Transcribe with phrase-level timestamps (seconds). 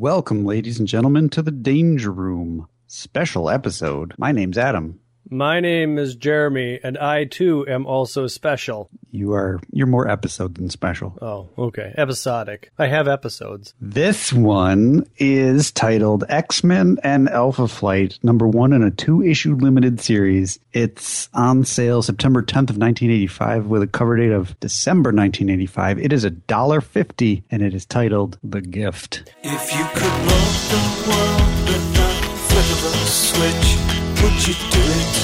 [0.00, 4.14] Welcome, ladies and gentlemen, to the Danger Room special episode.
[4.16, 4.98] My name's Adam.
[5.28, 8.88] My name is Jeremy, and I too am also special.
[9.12, 11.16] You are you're more episode than special.
[11.20, 11.94] Oh, okay.
[11.96, 12.70] Episodic.
[12.78, 13.74] I have episodes.
[13.80, 20.58] This one is titled X-Men and Alpha Flight, number one in a two-issue limited series.
[20.72, 25.98] It's on sale September 10th of 1985 with a cover date of December 1985.
[25.98, 29.32] It is a dollar fifty, and it is titled The Gift.
[29.42, 32.08] If you could roll the world with the
[32.48, 35.14] flip of a switch, would you do it?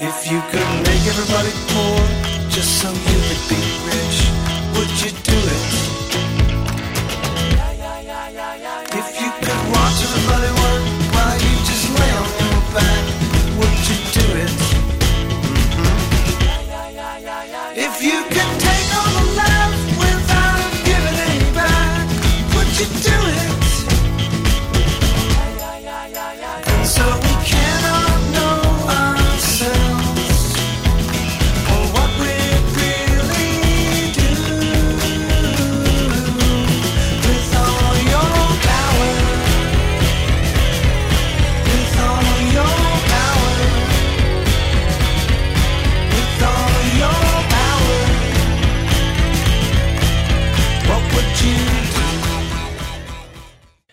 [0.00, 1.98] If you could make everybody poor
[2.48, 4.37] just so you could be rich,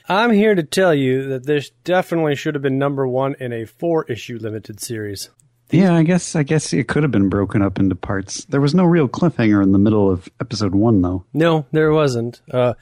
[0.07, 3.65] I'm here to tell you that this definitely should have been number one in a
[3.65, 5.29] four issue limited series.
[5.71, 8.45] Yeah, I guess I guess it could have been broken up into parts.
[8.45, 11.25] There was no real cliffhanger in the middle of episode one, though.
[11.33, 12.39] No, there wasn't.
[12.51, 12.75] Uh,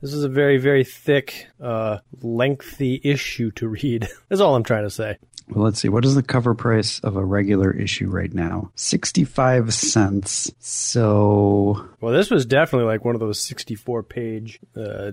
[0.00, 4.08] this is a very, very thick, uh, lengthy issue to read.
[4.28, 5.18] That's all I'm trying to say.
[5.50, 5.90] Well, let's see.
[5.90, 8.70] What is the cover price of a regular issue right now?
[8.76, 10.50] 65 cents.
[10.60, 15.10] So, Well, this was definitely like one of those 64 page uh,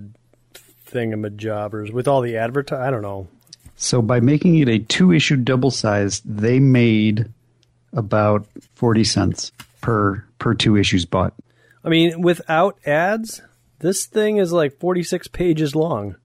[0.90, 2.80] thingamajobbers with all the advertise.
[2.80, 3.28] I don't know.
[3.76, 7.26] so by making it a two issue double size, they made
[7.92, 11.34] about 40 cents per per two issues bought.
[11.84, 13.40] I mean, without ads,
[13.78, 16.16] this thing is like 46 pages long.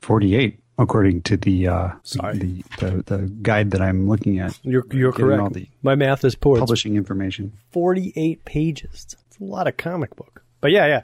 [0.00, 2.38] 48 according to the uh Sorry.
[2.38, 4.58] the, the the guide that I'm looking at.
[4.62, 5.56] You're, you're correct.
[5.82, 6.58] My math is poor.
[6.58, 7.52] Publishing information.
[7.72, 9.16] 48 pages.
[9.26, 10.42] It's a lot of comic book.
[10.60, 11.02] But yeah, yeah.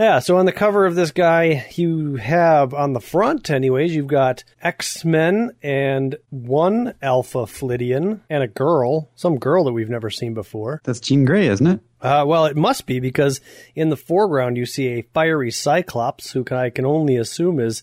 [0.00, 4.06] Yeah, so on the cover of this guy, you have on the front, anyways, you've
[4.06, 10.08] got X Men and one Alpha Flidian and a girl, some girl that we've never
[10.08, 10.80] seen before.
[10.84, 11.80] That's Jean Grey, isn't it?
[12.00, 13.42] Uh, well, it must be because
[13.74, 17.82] in the foreground you see a fiery Cyclops who I can only assume is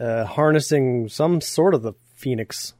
[0.00, 2.72] uh, harnessing some sort of the Phoenix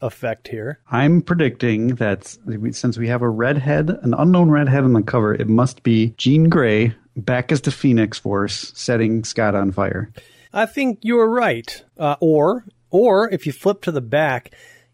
[0.00, 0.80] effect here.
[0.90, 2.36] I'm predicting that
[2.72, 6.48] since we have a redhead, an unknown redhead on the cover, it must be Jean
[6.48, 10.10] Grey back as the Phoenix Force setting Scott on fire.
[10.52, 11.82] I think you're right.
[11.98, 14.52] Uh, or, or if you flip to the back,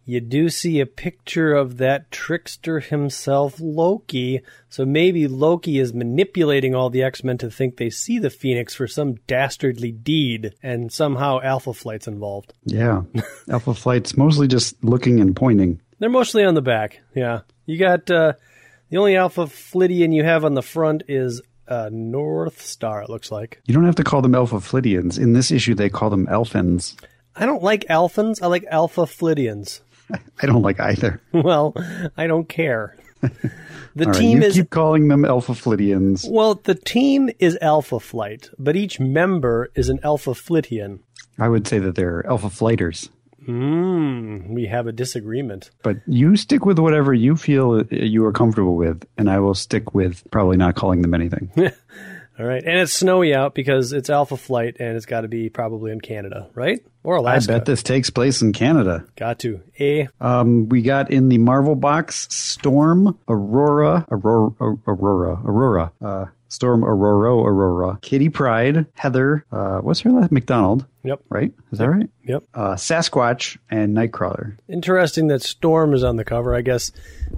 [0.09, 4.41] you do see a picture of that trickster himself, Loki.
[4.71, 8.75] So maybe Loki is manipulating all the X Men to think they see the Phoenix
[8.75, 12.55] for some dastardly deed, and somehow Alpha Flight's involved.
[12.65, 13.03] Yeah.
[13.51, 15.78] Alpha Flight's mostly just looking and pointing.
[15.99, 17.01] They're mostly on the back.
[17.15, 18.33] Yeah, you got uh,
[18.89, 23.05] the only Alpha Flidian you have on the front is uh, Northstar.
[23.05, 23.61] It looks like.
[23.67, 25.19] You don't have to call them Alpha Flidians.
[25.19, 26.97] In this issue, they call them Elfins.
[27.37, 28.43] I don't like Alphans.
[28.43, 29.81] I like Alpha Flidians.
[30.43, 31.21] I don't like either.
[31.33, 31.75] Well,
[32.17, 32.97] I don't care.
[33.97, 36.31] The right, team you is keep calling them Alpha Flidians.
[36.31, 41.01] well, the team is Alpha Flight, but each member is an Alpha Flitian.
[41.37, 43.11] I would say that they're Alpha Flighters.
[43.48, 45.70] Hmm, we have a disagreement.
[45.82, 49.94] But you stick with whatever you feel you are comfortable with, and I will stick
[49.94, 51.50] with probably not calling them anything.
[52.38, 55.48] All right, and it's snowy out because it's Alpha Flight, and it's got to be
[55.48, 56.84] probably in Canada, right?
[57.03, 57.54] Or Alaska.
[57.54, 59.06] I bet this takes place in Canada.
[59.16, 59.62] Got to.
[59.78, 60.09] Eh.
[60.20, 67.34] Um, we got in the Marvel box Storm, Aurora, Aurora, Aurora, Aurora, uh, Storm, Aurora,
[67.34, 70.33] Aurora, Kitty Pryde, Heather, uh, what's her last?
[70.33, 71.21] McDonald, Yep.
[71.28, 71.53] right?
[71.72, 72.09] Is that right?
[72.24, 72.45] Yep.
[72.54, 74.56] Uh, Sasquatch and Nightcrawler.
[74.68, 76.54] Interesting that Storm is on the cover.
[76.54, 76.91] I guess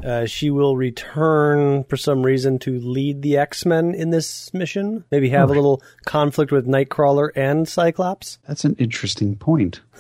[0.04, 5.04] uh, she will return for some reason to lead the X Men in this mission.
[5.10, 8.38] Maybe have a little conflict with Nightcrawler and Cyclops.
[8.46, 9.80] That's an interesting point.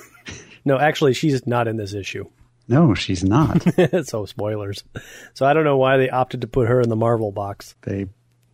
[0.62, 2.26] No, actually, she's not in this issue.
[2.68, 3.64] No, she's not.
[4.04, 4.84] so spoilers.
[5.32, 7.74] So I don't know why they opted to put her in the Marvel box.
[7.80, 8.08] they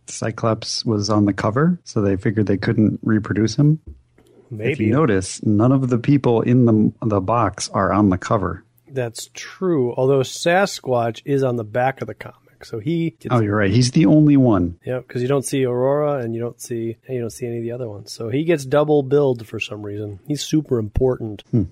[0.09, 3.79] Cyclops was on the cover, so they figured they couldn't reproduce him.
[4.17, 8.17] If Maybe you notice, none of the people in the the box are on the
[8.17, 8.63] cover.
[8.89, 9.93] that's true.
[9.95, 12.63] Although Sasquatch is on the back of the comic.
[12.65, 13.69] So he gets Oh, you're right.
[13.69, 14.79] He's the only one.
[14.85, 17.63] Yeah, because you don't see Aurora and you don't see you don't see any of
[17.63, 18.11] the other ones.
[18.11, 20.19] So he gets double billed for some reason.
[20.25, 21.43] He's super important.
[21.51, 21.63] Hmm.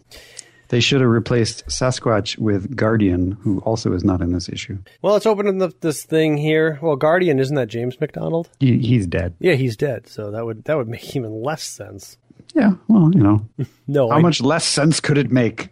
[0.70, 4.78] They should have replaced Sasquatch with Guardian, who also is not in this issue.
[5.02, 6.80] Well, let's open up this thing here.
[6.82, 8.50] Well, Guardian isn't that James McDonald?
[8.60, 9.36] He, he's dead.
[9.40, 10.08] Yeah, he's dead.
[10.08, 12.18] So that would that would make even less sense.
[12.54, 13.46] Yeah, well, you know,
[13.88, 15.70] No, how I- much less sense could it make?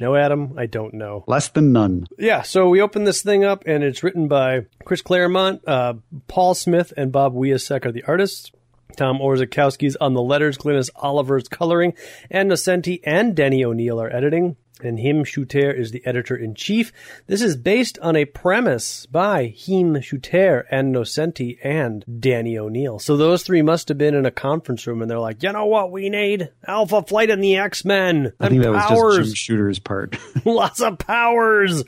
[0.00, 1.22] No, Adam, I don't know.
[1.28, 2.06] Less than none.
[2.18, 5.94] Yeah, so we open this thing up, and it's written by Chris Claremont, uh,
[6.26, 8.50] Paul Smith, and Bob Wiacek are the artists.
[8.96, 11.94] Tom Orzechowski's on the letters, Glynis Oliver's coloring,
[12.30, 14.56] and Nocenti and Denny O'Neil are editing.
[14.82, 16.92] And Jim Shooter is the editor in chief.
[17.26, 22.98] This is based on a premise by Jim Shooter and Nocenti and Danny O'Neil.
[22.98, 25.64] So those three must have been in a conference room and they're like, you know
[25.64, 26.50] what we need?
[26.66, 28.34] Alpha Flight and the X-Men.
[28.38, 29.16] I think that and was powers.
[29.16, 30.18] just Jim Shooter's part.
[30.44, 31.82] Lots of powers.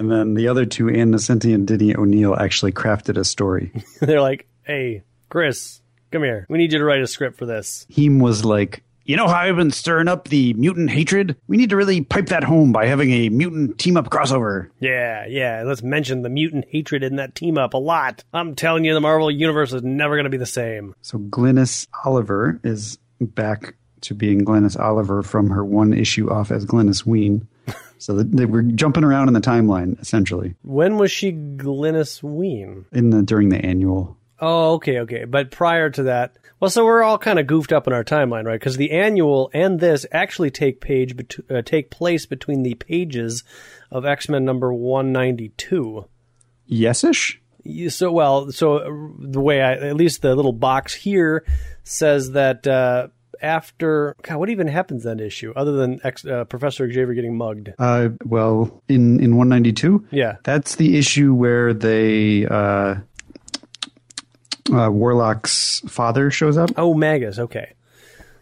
[0.00, 3.72] and then the other two, Ann Nocenti and Denny O'Neil, actually crafted a story.
[4.00, 5.80] They're like, hey, Chris,
[6.12, 6.46] come here.
[6.48, 7.86] We need you to write a script for this.
[7.90, 11.36] Jim was like, you know how I've been stirring up the mutant hatred?
[11.48, 14.68] We need to really pipe that home by having a mutant team up crossover.
[14.78, 18.22] Yeah, yeah, let's mention the mutant hatred in that team up a lot.
[18.32, 20.94] I'm telling you, the Marvel Universe is never going to be the same.
[21.02, 26.64] So Glynis Oliver is back to being Glynis Oliver from her one issue off as
[26.64, 27.48] Glynis Wein.
[27.98, 32.84] So they were jumping around in the timeline essentially When was she Glynis Wein?
[32.90, 34.16] in the during the annual.
[34.44, 35.24] Oh, okay, okay.
[35.24, 38.44] But prior to that, well, so we're all kind of goofed up in our timeline,
[38.44, 38.58] right?
[38.58, 43.44] Because the annual and this actually take page bet- uh, take place between the pages
[43.90, 46.06] of X Men number one ninety two.
[46.68, 47.36] Yesish.
[47.88, 48.90] So well, so uh,
[49.20, 51.44] the way I, at least the little box here
[51.84, 53.08] says that uh,
[53.40, 57.70] after God, what even happens that issue other than ex, uh, Professor Xavier getting mugged?
[57.78, 62.46] Uh, well, in in 192, Yeah, that's the issue where they
[64.70, 66.70] uh, Warlock's father shows up.
[66.76, 67.38] Oh, Magus.
[67.38, 67.74] Okay.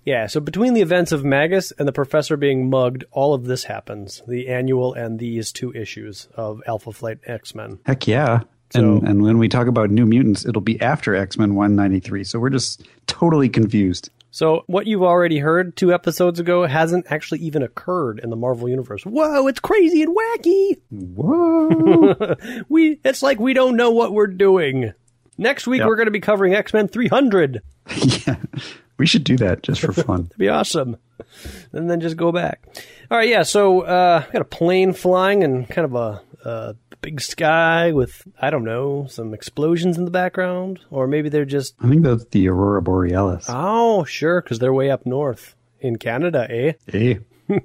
[0.05, 3.65] Yeah, so between the events of Magus and the professor being mugged, all of this
[3.65, 4.23] happens.
[4.27, 7.79] The annual and these two issues of Alpha Flight X Men.
[7.85, 8.41] Heck yeah.
[8.75, 12.25] and, and when we talk about New Mutants, it'll be after X Men 193.
[12.25, 14.11] So we're just totally confused.
[14.33, 18.69] So what you've already heard two episodes ago hasn't actually even occurred in the Marvel
[18.69, 19.05] universe.
[19.05, 20.81] Whoa, it's crazy and wacky.
[20.91, 22.37] Whoa.
[22.69, 24.93] We it's like we don't know what we're doing.
[25.41, 25.89] Next week Yep.
[25.89, 27.63] we're going to be covering X Men 300.
[27.97, 28.37] yeah.
[28.99, 30.21] We should do that just for fun.
[30.27, 30.99] It'd be awesome.
[31.73, 32.63] And then just go back.
[33.11, 33.43] All right, yeah.
[33.45, 35.95] So uh, got a plane flying and kind of
[36.45, 41.47] a, big sky with I don't know some explosions in the background, or maybe they're
[41.47, 43.47] just I think that's the Aurora Borealis.
[43.49, 46.73] oh sure because they're way up north in Canada, eh?
[46.87, 47.21] Hey.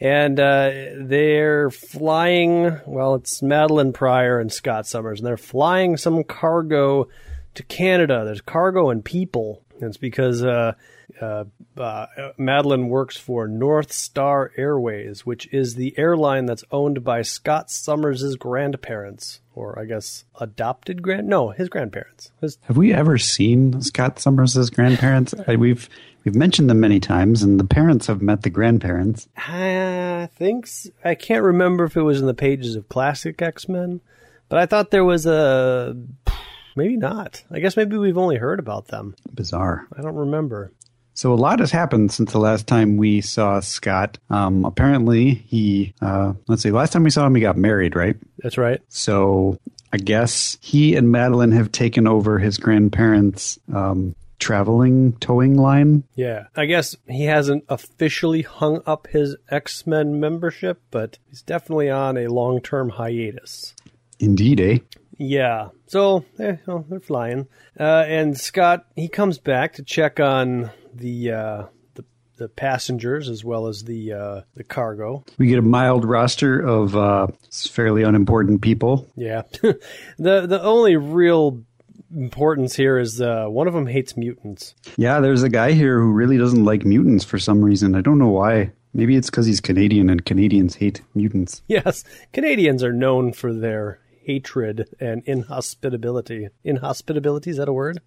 [0.00, 2.80] And uh, they're flying.
[2.86, 7.08] Well, it's Madelyne Pryor and Scott Summers, and they're flying some cargo
[7.54, 8.24] to Canada.
[8.24, 9.62] There's cargo and people.
[9.74, 10.74] And it's because uh,
[11.20, 11.44] uh,
[11.76, 12.06] uh,
[12.38, 18.36] Madelyne works for North Star Airways, which is the airline that's owned by Scott Summers'
[18.36, 21.28] grandparents, or I guess adopted grand.
[21.28, 22.30] No, his grandparents.
[22.40, 25.34] His Have we ever seen Scott Summers' grandparents?
[25.48, 25.88] We've
[26.24, 29.28] we've mentioned them many times, and the parents have met the grandparents.
[29.36, 30.68] I think
[31.04, 34.00] I can't remember if it was in the pages of Classic X Men,
[34.48, 35.96] but I thought there was a
[36.76, 37.44] maybe not.
[37.50, 39.14] I guess maybe we've only heard about them.
[39.32, 39.86] Bizarre.
[39.96, 40.72] I don't remember.
[41.14, 44.18] So a lot has happened since the last time we saw Scott.
[44.30, 46.72] Um, apparently, he uh, let's see.
[46.72, 48.16] Last time we saw him, he got married, right?
[48.38, 48.80] That's right.
[48.88, 49.58] So
[49.92, 56.02] I guess he and Madelyne have taken over his grandparents' um, traveling towing line.
[56.16, 61.90] Yeah, I guess he hasn't officially hung up his X Men membership, but he's definitely
[61.90, 63.74] on a long term hiatus.
[64.18, 64.78] Indeed, eh?
[65.18, 65.68] Yeah.
[65.86, 71.32] So eh, well, they're flying, uh, and Scott he comes back to check on the
[71.32, 72.04] uh, the,
[72.36, 75.24] the passengers as well as the uh, the cargo.
[75.38, 79.08] We get a mild roster of uh, fairly unimportant people.
[79.16, 79.42] Yeah.
[79.62, 79.76] the
[80.18, 81.62] the only real
[82.14, 84.74] importance here is uh, one of them hates mutants.
[84.96, 87.94] Yeah, there's a guy here who really doesn't like mutants for some reason.
[87.94, 88.72] I don't know why.
[88.96, 91.62] Maybe it's because he's Canadian and Canadians hate mutants.
[91.68, 96.48] Yes, Canadians are known for their hatred and inhospitability.
[96.64, 98.00] Inhospitability is that a word?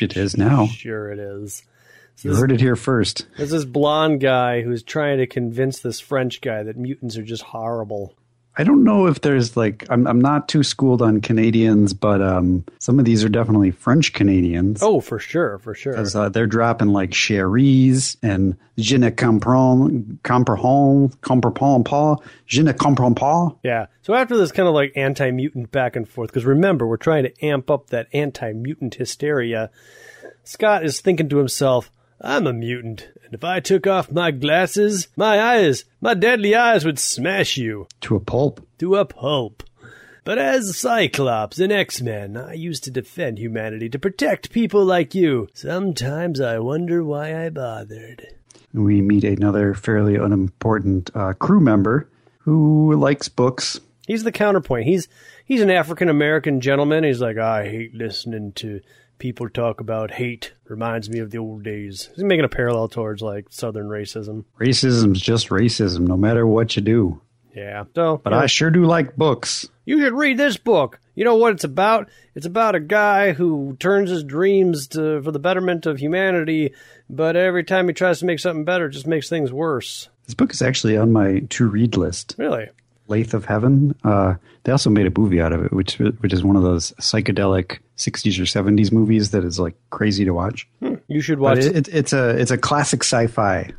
[0.00, 0.66] It is now.
[0.66, 1.64] Sure, it is.
[2.22, 3.26] You heard it here first.
[3.36, 7.44] There's this blonde guy who's trying to convince this French guy that mutants are just
[7.44, 8.14] horrible.
[8.58, 12.64] I don't know if there's like I'm I'm not too schooled on Canadians, but um,
[12.80, 14.82] some of these are definitely French Canadians.
[14.82, 15.92] Oh, for sure, for sure.
[15.92, 22.72] Because uh, they're dropping like cherries and je ne comprends, comprends, comprends pas, je ne
[22.72, 23.52] comprends pas.
[23.62, 23.86] Yeah.
[24.02, 27.22] So after this kind of like anti mutant back and forth, because remember, we're trying
[27.22, 29.70] to amp up that anti mutant hysteria,
[30.42, 35.08] Scott is thinking to himself, I'm a mutant, and if I took off my glasses,
[35.16, 38.66] my eyes, my deadly eyes would smash you To a pulp.
[38.78, 39.62] to a pulp.
[40.24, 45.14] But as Cyclops and X Men, I used to defend humanity, to protect people like
[45.14, 45.48] you.
[45.54, 48.26] Sometimes I wonder why I bothered.
[48.74, 52.10] We meet another fairly unimportant uh, crew member
[52.40, 53.80] who likes books.
[54.06, 54.86] He's the counterpoint.
[54.86, 55.08] He's
[55.46, 57.04] he's an African American gentleman.
[57.04, 58.80] He's like, I hate listening to
[59.18, 60.52] people talk about hate.
[60.66, 62.08] Reminds me of the old days.
[62.14, 64.44] He's making a parallel towards like Southern racism.
[64.60, 67.20] Racism's just racism, no matter what you do.
[67.54, 67.84] Yeah.
[67.94, 69.68] So, But know, I sure do like books.
[69.84, 71.00] you should read this book.
[71.14, 72.08] You know what it's about?
[72.36, 76.74] It's about a guy who turns his dreams to, for the betterment of humanity,
[77.10, 80.08] but every time he tries to make something better, it just makes things worse.
[80.26, 82.36] This book is actually on my to read list.
[82.38, 82.68] Really?
[83.08, 83.94] Lathe of Heaven.
[84.04, 84.34] Uh,
[84.64, 87.78] they also made a movie out of it, which which is one of those psychedelic
[87.96, 90.68] '60s or '70s movies that is like crazy to watch.
[91.08, 91.58] You should watch.
[91.58, 93.72] it, it, it's a it's a classic sci-fi.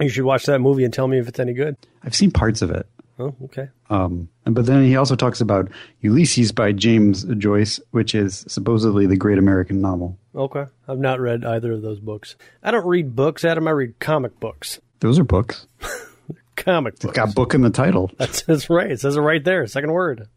[0.00, 1.76] you should watch that movie and tell me if it's any good.
[2.02, 2.86] I've seen parts of it.
[3.18, 3.68] Oh, okay.
[3.90, 9.16] Um, but then he also talks about Ulysses by James Joyce, which is supposedly the
[9.16, 10.18] great American novel.
[10.34, 10.64] Okay.
[10.88, 12.34] I've not read either of those books.
[12.60, 13.68] I don't read books, Adam.
[13.68, 14.80] I read comic books.
[14.98, 15.68] Those are books.
[16.56, 17.16] Comic books.
[17.16, 18.10] Got book in the title.
[18.18, 18.90] That's, that's right.
[18.90, 19.66] It says it right there.
[19.66, 20.28] Second word.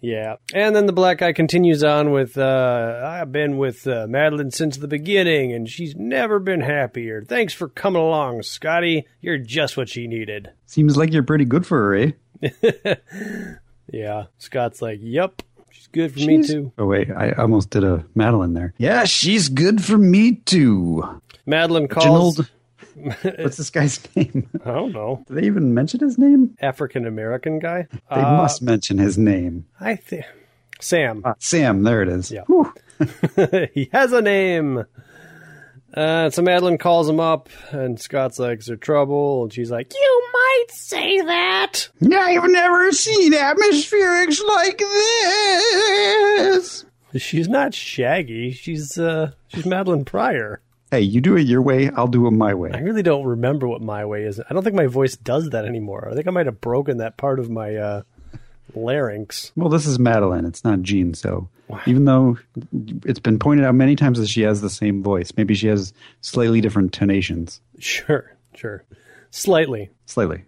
[0.00, 0.36] Yeah.
[0.52, 4.76] And then the black guy continues on with, uh, I've been with uh, Madelyne since
[4.76, 7.24] the beginning, and she's never been happier.
[7.24, 9.06] Thanks for coming along, Scotty.
[9.20, 10.50] You're just what she needed.
[10.66, 12.12] Seems like you're pretty good for her,
[12.42, 12.94] eh?
[13.92, 14.24] Yeah.
[14.38, 15.42] Scott's like, Yep.
[15.70, 16.72] She's good for me too.
[16.78, 18.72] Oh wait, I almost did a Madelyne there.
[18.78, 21.20] Yeah, she's good for me too.
[21.46, 22.40] Madelyne calls.
[23.38, 24.48] What's this guy's name?
[24.64, 25.22] I don't know.
[25.28, 26.56] Do they even mention his name?
[26.60, 27.86] African American guy.
[27.92, 29.66] They Uh, must mention his name.
[29.80, 30.24] I think.
[30.80, 31.22] Sam.
[31.24, 32.30] Ah, Sam, there it is.
[32.30, 32.44] Yeah.
[33.74, 34.84] He has a name.
[35.94, 39.92] Uh, so Madelyne calls him up, and Scott's like, "Is there trouble?" And she's like,
[39.94, 46.84] "You might say that." I've never seen atmospherics like this.
[47.16, 48.52] She's not Shaggy.
[48.52, 50.60] She's uh, she's Madelyne Pryor.
[50.96, 52.70] Hey, you do it your way, I'll do it my way.
[52.72, 54.40] I really don't remember what my way is.
[54.40, 56.08] I don't think my voice does that anymore.
[56.10, 58.02] I think I might have broken that part of my uh,
[58.74, 59.52] larynx.
[59.56, 60.46] Well, this is Madelyne.
[60.48, 61.12] It's not Jean.
[61.12, 61.50] So
[61.84, 62.38] even though
[63.04, 65.92] it's been pointed out many times that she has the same voice, maybe she has
[66.22, 67.60] slightly different tonations.
[67.78, 68.82] Sure, sure,
[69.30, 69.90] slightly.
[70.06, 70.44] Slightly.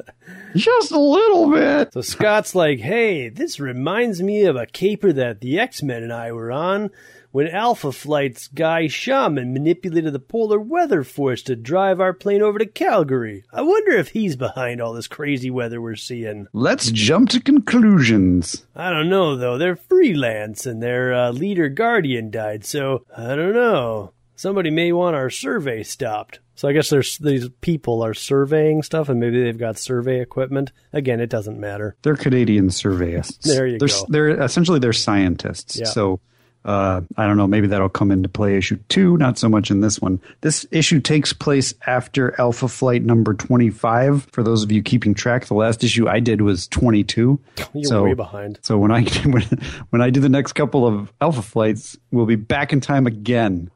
[0.56, 1.92] Just a little bit.
[1.92, 6.12] So Scott's like, hey, this reminds me of a caper that the X Men and
[6.12, 6.90] I were on
[7.32, 12.58] when Alpha Flight's guy Shaman manipulated the polar weather force to drive our plane over
[12.58, 13.44] to Calgary.
[13.52, 16.46] I wonder if he's behind all this crazy weather we're seeing.
[16.52, 18.64] Let's jump to conclusions.
[18.74, 19.58] I don't know, though.
[19.58, 24.12] They're freelance and their uh, leader guardian died, so I don't know.
[24.36, 26.40] Somebody may want our survey stopped.
[26.56, 30.72] So I guess there's these people are surveying stuff, and maybe they've got survey equipment.
[30.92, 31.96] Again, it doesn't matter.
[32.02, 33.42] They're Canadian surveyists.
[33.42, 34.06] There you they're, go.
[34.08, 35.76] They're essentially they're scientists.
[35.78, 35.86] Yeah.
[35.86, 36.20] So
[36.66, 37.46] uh, I don't know.
[37.46, 39.16] Maybe that'll come into play issue two.
[39.16, 40.20] Not so much in this one.
[40.40, 44.24] This issue takes place after Alpha Flight number twenty-five.
[44.32, 47.40] For those of you keeping track, the last issue I did was twenty-two.
[47.72, 48.58] You're so, way behind.
[48.62, 49.42] So when I when,
[49.90, 53.70] when I do the next couple of Alpha Flights, we'll be back in time again.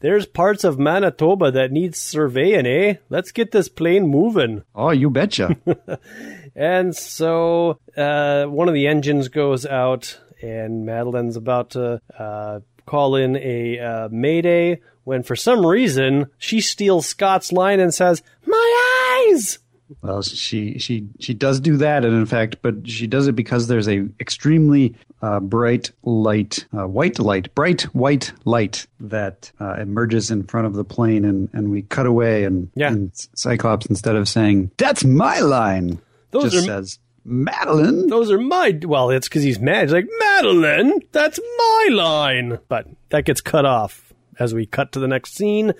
[0.00, 2.94] There's parts of Manitoba that need surveying, eh?
[3.10, 4.62] Let's get this plane moving.
[4.72, 5.56] Oh, you betcha.
[6.58, 13.16] And so uh, one of the engines goes out, and Madelyne's about to uh, call
[13.16, 19.26] in a uh, mayday when, for some reason, she steals Scott's line and says, "My
[19.30, 19.58] eyes."
[20.02, 23.68] Well, she she she does do that, and in fact, but she does it because
[23.68, 30.30] there's a extremely uh, bright light, uh, white light, bright white light that uh, emerges
[30.30, 32.88] in front of the plane, and and we cut away, and, Yeah.
[32.92, 36.00] and Cyclops instead of saying "That's my line,"
[36.32, 38.78] Those just are- says "Madelyne." Those are my.
[38.82, 39.82] Well, it's because he's mad.
[39.82, 42.58] He's like, Madelyne, that's my line.
[42.68, 45.74] But that gets cut off as we cut to the next scene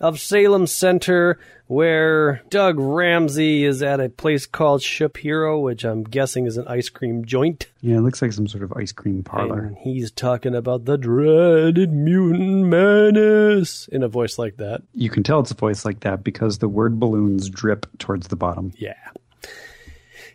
[0.00, 6.46] of Salem Center, where Doug Ramsey is at a place called Shapiro, which I'm guessing
[6.46, 7.66] is an ice cream joint.
[7.80, 9.58] Yeah, it looks like some sort of ice cream parlor.
[9.58, 14.82] And he's talking about the dreaded mutant menace in a voice like that.
[14.94, 18.36] You can tell it's a voice like that because the word balloons drip towards the
[18.36, 18.72] bottom.
[18.76, 18.94] Yeah.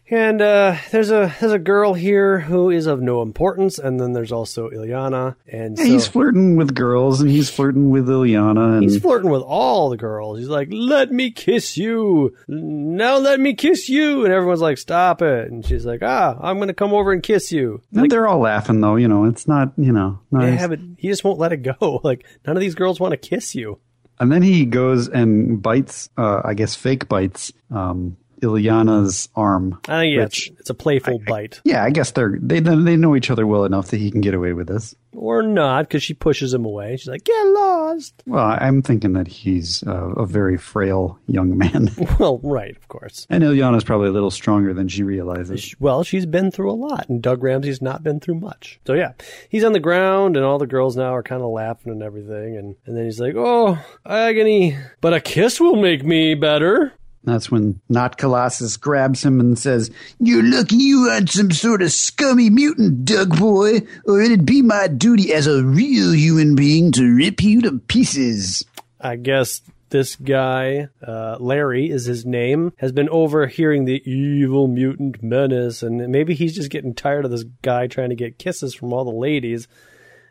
[0.10, 4.12] And uh, there's a there's a girl here who is of no importance, and then
[4.12, 8.84] there's also Illyana, and so he's flirting with girls and he's flirting with Illyana and
[8.84, 10.40] he's flirting with all the girls.
[10.40, 15.22] He's like, "Let me kiss you now, let me kiss you," and everyone's like, "Stop
[15.22, 18.40] it!" And she's like, "Ah, I'm gonna come over and kiss you." And they're all
[18.40, 20.60] laughing though, you know, it's not, you know, nice.
[20.60, 22.02] Yeah, but he just won't let it go.
[22.04, 23.80] Like none of these girls want to kiss you.
[24.20, 29.80] And then he goes and bites, uh, I guess fake bites, um, Illyana's arm.
[29.88, 32.96] I think yeah, which- it's, it's a playful bite, Yeah, I guess they're, they, they
[32.98, 34.94] know each other well enough that he can get away with this.
[35.14, 36.98] or not, because she pushes him away.
[36.98, 41.90] She's like, "Get lost." Well, I'm thinking that he's uh, a very frail young man.
[42.20, 43.26] Well, right, of course.
[43.30, 45.74] and Illyana's probably a little stronger than she realizes.
[45.80, 48.80] Well, she's been through a lot, and Doug Ramsey's not been through much.
[48.86, 49.14] So yeah,
[49.50, 52.58] he's on the ground, and all the girls now are kind of laughing and everything,
[52.58, 56.94] and and then he's like, "Oh, agony, but a kiss will make me better."
[57.24, 59.90] That's when Not Colossus grabs him and says,
[60.20, 64.88] You're lucky you aren't some sort of scummy mutant, Doug boy, or it'd be my
[64.88, 68.66] duty as a real human being to rip you to pieces.
[69.00, 75.24] I guess this guy, uh, Larry is his name, has been overhearing the evil mutant
[75.24, 78.92] menace, and maybe he's just getting tired of this guy trying to get kisses from
[78.92, 79.68] all the ladies.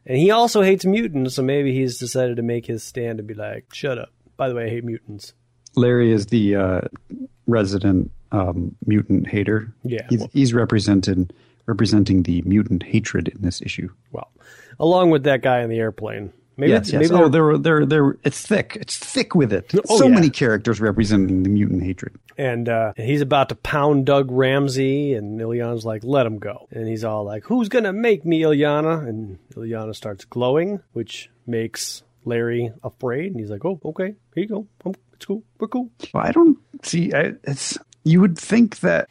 [0.05, 3.35] And he also hates mutants, so maybe he's decided to make his stand and be
[3.35, 5.33] like, "Shut up." By the way, I hate mutants.
[5.75, 6.81] Larry is the uh,
[7.47, 9.73] resident um, mutant hater.
[9.85, 11.33] Yeah, He's, well- he's represented
[11.67, 13.89] representing the mutant hatred in this issue.
[14.11, 14.31] Well,
[14.81, 16.33] along with that guy in the airplane.
[16.57, 17.09] Maybe yes, yes.
[17.09, 18.77] maybe oh, they're- they're, they're, it's thick.
[18.81, 19.73] It's thick with it.
[19.89, 20.15] Oh, so yeah.
[20.15, 22.15] many characters representing the mutant hatred.
[22.37, 26.87] and uh, he's about to pound Doug Ramsey, and Illyana's like, "Let him go." And
[26.89, 32.71] he's all like, "Who's gonna make me, Illyana?" And Illyana starts glowing, which makes Larry
[32.83, 34.67] afraid, and he's like, "Oh, okay, here you go.
[34.85, 35.43] Um, it's cool.
[35.59, 37.13] We're cool." Well, I don't see.
[37.15, 39.09] I, it's you would think that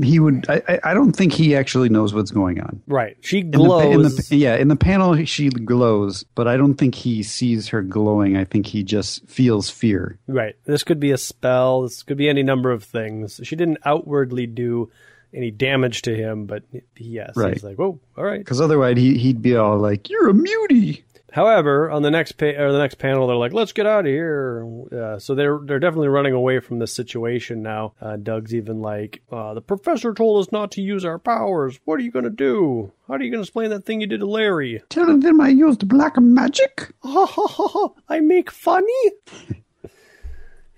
[0.00, 0.46] he would.
[0.48, 2.80] I, I- don't think he actually knows what's going on.
[2.86, 3.16] Right?
[3.20, 3.94] She In the, glows.
[3.94, 7.82] in the, yeah, in the panel she glows, but I don't think he sees her
[7.82, 8.36] glowing.
[8.36, 10.18] I think he just feels fear.
[10.28, 10.54] right.
[10.66, 11.82] This could be a spell.
[11.82, 13.40] This could be any number of things.
[13.42, 14.90] She didn't outwardly do
[15.34, 16.62] any damage to him, but
[16.96, 17.52] yes, Right.
[17.52, 21.04] he's like, "Whoa, all right." Because otherwise he he'd be all like, "You're a mutie."
[21.32, 24.06] However, on the next pa- or the next panel, they're like, "Let's get out of
[24.06, 27.92] here." Uh, so they're they're definitely running away from this situation now.
[28.00, 31.78] Uh, Doug's even like, uh, "The professor told us not to use our powers.
[31.84, 32.92] What are you going to do?
[33.06, 35.48] How are you going to explain that thing you did to Larry?" Telling them I
[35.48, 36.92] used black magic.
[37.02, 37.68] Ha ha ha!
[37.68, 37.88] ha.
[38.08, 39.10] I make funny.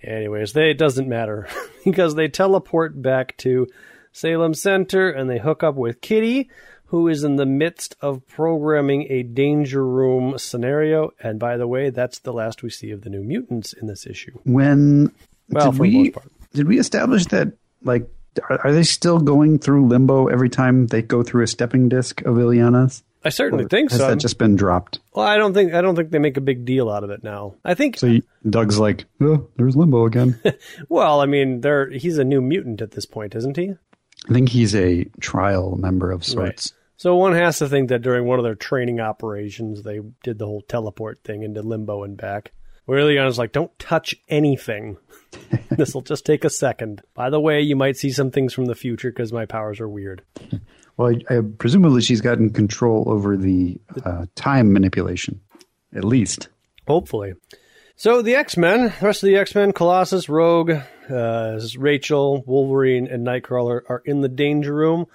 [0.03, 1.47] Anyways, they, it doesn't matter
[1.85, 3.69] because they teleport back to
[4.13, 6.51] Salem Center and they hook up with Kitty,
[6.91, 11.13] who is in the midst of programming a danger room scenario.
[11.23, 14.07] And by the way, that's the last we see of the New Mutants in this
[14.07, 14.33] issue.
[14.45, 15.13] When
[15.49, 16.27] Well, did for the we most part.
[16.53, 18.09] did we establish that like
[18.49, 22.23] are, are they still going through limbo every time they go through a stepping disc
[22.23, 23.03] of Illyana's?
[23.25, 24.09] I certainly think Has so.
[24.09, 24.99] that just been dropped?
[25.15, 27.23] well, I don't think I don't think they make a big deal out of it
[27.23, 27.55] now.
[27.65, 27.99] I think.
[27.99, 30.41] So you, Doug's like, oh, there's limbo again.
[30.89, 33.75] well, I mean, there he's a new mutant at this point, isn't he?
[34.29, 36.73] I think he's a trial member of sorts.
[37.01, 40.45] So one has to think that during one of their training operations, they did the
[40.45, 42.53] whole teleport thing into limbo and back.
[42.85, 44.99] Where Leon's like, don't touch anything.
[45.71, 47.01] this will just take a second.
[47.15, 49.89] By the way, you might see some things from the future because my powers are
[49.89, 50.23] weird.
[50.99, 55.41] Well, I, I, presumably she's gotten control over the uh, time manipulation,
[55.95, 56.49] at least.
[56.87, 57.33] Hopefully.
[57.97, 60.73] So the X Men, the rest of the X Men, Colossus, Rogue,
[61.09, 65.07] uh, Rachel, Wolverine, and Nightcrawler are in the danger room.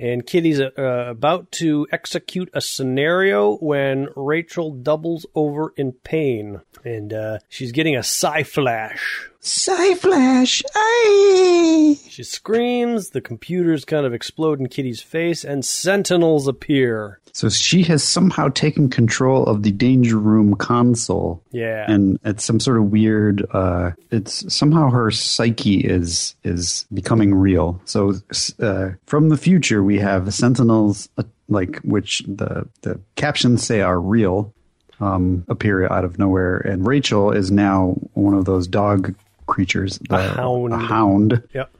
[0.00, 6.62] And Kitty's uh, about to execute a scenario when Rachel doubles over in pain.
[6.84, 9.29] And uh, she's getting a psi flash.
[9.42, 10.62] Psy Flash!
[10.74, 11.96] Aye!
[12.08, 17.20] She screams, the computers kind of explode in Kitty's face, and sentinels appear.
[17.32, 21.42] So she has somehow taken control of the danger room console.
[21.52, 21.90] Yeah.
[21.90, 23.46] And it's some sort of weird.
[23.50, 27.80] Uh, it's somehow her psyche is is becoming real.
[27.86, 28.14] So
[28.60, 33.98] uh, from the future, we have sentinels, uh, like which the the captions say are
[33.98, 34.52] real,
[35.00, 39.14] um, appear out of nowhere, and Rachel is now one of those dog
[39.50, 40.72] creatures, the, hound.
[40.72, 41.42] A hound.
[41.52, 41.70] Yep.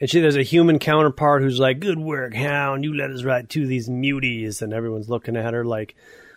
[0.00, 2.84] And she, there's a human counterpart who's like, "Good work, Hound.
[2.84, 5.96] You led us right to these muties." And everyone's looking at her like,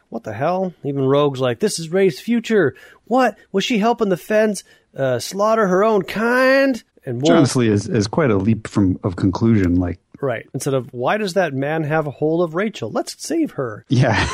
[0.09, 2.75] "What the hell?" Even Rogue's like, "This is Ray's future.
[3.05, 4.63] What was she helping the Fens
[4.95, 9.75] uh, slaughter her own kind?" And honestly is, is quite a leap from of conclusion.
[9.75, 10.47] Like Right.
[10.53, 12.91] Instead of, why does that man have a hold of Rachel?
[12.91, 13.85] Let's save her.
[13.91, 14.27] Yeah.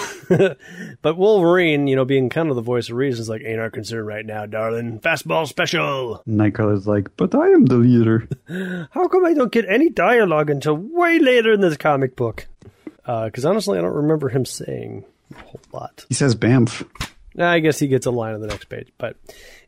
[1.01, 3.69] But Wolverine, you know, being kind of the voice of reason, is like, ain't our
[3.69, 4.99] concern right now, darling.
[4.99, 6.21] Fastball special.
[6.27, 8.27] Nightcrawler's like, but I am the leader.
[8.91, 12.47] How come I don't get any dialogue until way later in this comic book?
[13.05, 16.05] Uh, because honestly, I don't remember him saying a whole lot.
[16.09, 16.85] He says Bamf.
[17.37, 18.91] I guess he gets a line on the next page.
[18.97, 19.15] But,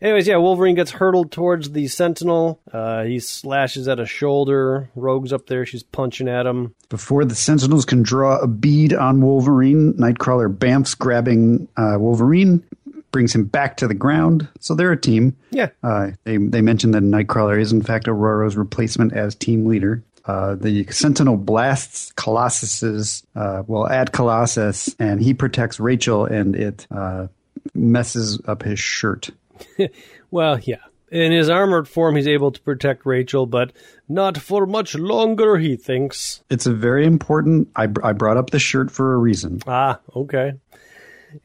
[0.01, 2.59] anyways, yeah, Wolverine gets hurtled towards the Sentinel.
[2.71, 4.89] Uh, he slashes at a shoulder.
[4.95, 5.65] Rogue's up there.
[5.65, 6.73] She's punching at him.
[6.89, 12.63] Before the Sentinels can draw a bead on Wolverine, Nightcrawler Bamf's grabbing uh, Wolverine,
[13.11, 14.47] brings him back to the ground.
[14.59, 15.35] So they're a team.
[15.51, 15.69] Yeah.
[15.83, 20.03] Uh, they, they mentioned that Nightcrawler is, in fact, Aurora's replacement as team leader.
[20.25, 26.85] Uh, the Sentinel blasts Colossus's, uh, well, at Colossus, and he protects Rachel, and it
[26.91, 27.27] uh,
[27.73, 29.29] messes up his shirt.
[30.31, 30.77] Well, yeah.
[31.11, 33.73] In his armored form, he's able to protect Rachel, but
[34.07, 36.43] not for much longer, he thinks.
[36.51, 37.69] It's a very important.
[37.75, 39.59] I, br- I brought up the shirt for a reason.
[39.65, 40.53] Ah, okay.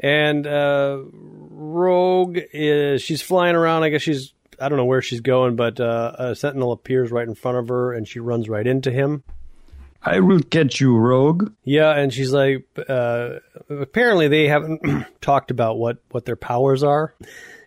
[0.00, 3.84] And uh, Rogue is she's flying around.
[3.84, 7.26] I guess she's I don't know where she's going, but uh, a Sentinel appears right
[7.26, 9.24] in front of her, and she runs right into him.
[10.04, 11.52] I will get you, Rogue.
[11.64, 13.36] Yeah, and she's like, uh,
[13.70, 17.14] apparently they haven't talked about what what their powers are.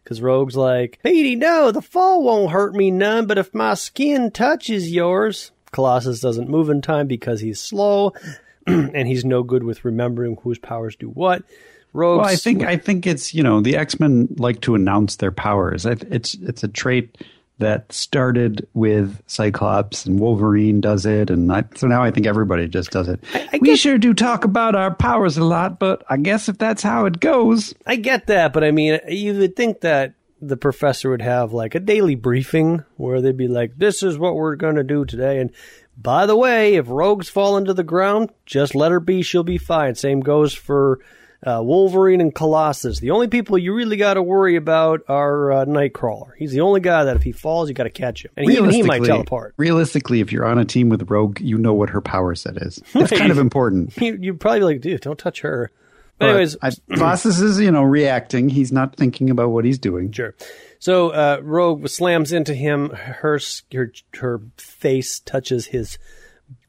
[0.03, 4.31] Because Rogue's like, Petey, no, the fall won't hurt me none, but if my skin
[4.31, 5.51] touches yours.
[5.73, 8.13] Colossus doesn't move in time because he's slow,
[8.67, 11.43] and he's no good with remembering whose powers do what.
[11.91, 15.17] Rogue, Well, I think I think it's you know the X Men like to announce
[15.17, 15.85] their powers.
[15.85, 17.17] It's it's a trait
[17.59, 22.67] that started with Cyclops and Wolverine does it, and I, so now I think everybody
[22.67, 23.19] just does it.
[23.61, 27.05] we sure do talk about our powers a lot, but I guess if that's how
[27.05, 31.21] it goes, I get that, but I mean, you would think that the professor would
[31.21, 34.83] have like a daily briefing where they'd be like, "This is what we're going to
[34.83, 35.51] do today." And
[35.97, 39.57] by the way, if rogues fall into the ground, just let her be; she'll be
[39.57, 39.95] fine.
[39.95, 40.99] Same goes for
[41.45, 42.99] uh, Wolverine and Colossus.
[42.99, 46.31] The only people you really got to worry about are uh, Nightcrawler.
[46.37, 48.69] He's the only guy that if he falls, you got to catch him, and even
[48.69, 49.53] he might teleport.
[49.57, 52.81] Realistically, if you're on a team with Rogue, you know what her power set is.
[52.95, 53.95] It's kind of important.
[54.07, 55.71] You you probably be like, dude, don't touch her.
[56.17, 58.49] But anyways, I, Colossus is you know reacting.
[58.49, 60.11] He's not thinking about what he's doing.
[60.11, 60.35] Sure.
[60.79, 62.89] So uh, Rogue slams into him.
[62.89, 63.39] Her,
[63.71, 65.97] her her face touches his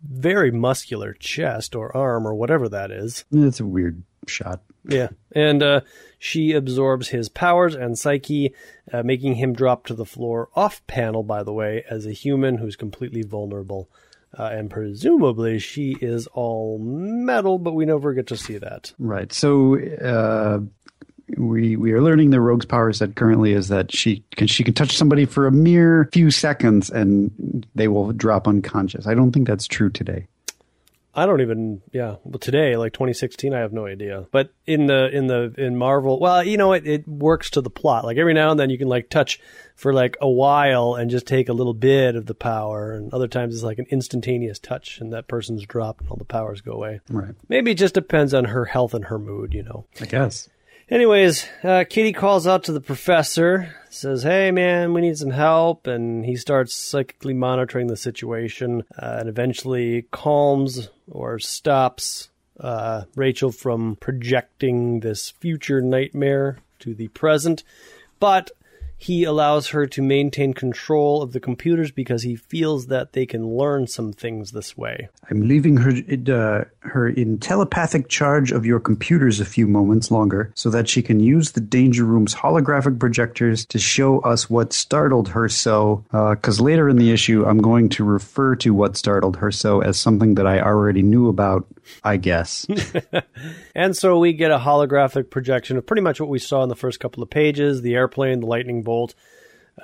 [0.02, 3.24] very muscular chest or arm or whatever that is.
[3.33, 4.62] It's a weird shot.
[4.84, 5.80] Yeah, and uh,
[6.18, 8.54] she absorbs his powers and psyche,
[8.92, 11.22] uh, making him drop to the floor off panel.
[11.22, 13.88] By the way, as a human who's completely vulnerable.
[14.38, 18.92] Uh, and presumably she is all metal, but we never get to see that.
[18.98, 19.32] Right.
[19.32, 20.60] So uh,
[21.36, 24.74] we we are learning the rogue's power set currently is that she can she can
[24.74, 29.06] touch somebody for a mere few seconds and they will drop unconscious.
[29.06, 30.26] I don't think that's true today.
[31.18, 32.16] I don't even yeah.
[32.24, 34.26] Well, today, like 2016, I have no idea.
[34.31, 37.70] But in the in the in Marvel, well, you know, it it works to the
[37.70, 38.04] plot.
[38.04, 39.40] Like every now and then, you can like touch
[39.74, 43.28] for like a while and just take a little bit of the power, and other
[43.28, 46.72] times it's like an instantaneous touch, and that person's dropped, and all the powers go
[46.72, 47.00] away.
[47.11, 47.35] Right.
[47.48, 49.87] Maybe it just depends on her health and her mood, you know.
[50.00, 50.48] I guess.
[50.90, 55.87] Anyways, uh, Kitty calls out to the professor, says, "Hey, man, we need some help,"
[55.87, 63.53] and he starts psychically monitoring the situation, uh, and eventually calms or stops uh, Rachel
[63.53, 67.64] from projecting this future nightmare to the present,
[68.20, 68.51] but
[69.00, 73.56] he allows her to maintain control of the computers because he feels that they can
[73.56, 75.08] learn some things this way.
[75.30, 80.50] I'm leaving her uh, her in telepathic charge of your computers a few moments longer
[80.56, 85.28] so that she can use the danger room's holographic projectors to show us what startled
[85.28, 89.52] her so because later in the issue I'm going to refer to what startled her
[89.52, 91.66] so as something that I already knew about
[92.05, 92.66] I guess
[93.74, 96.77] And so we get a holographic projection of pretty much what we saw in the
[96.77, 99.14] first couple of pages the airplane, the lightning bolt,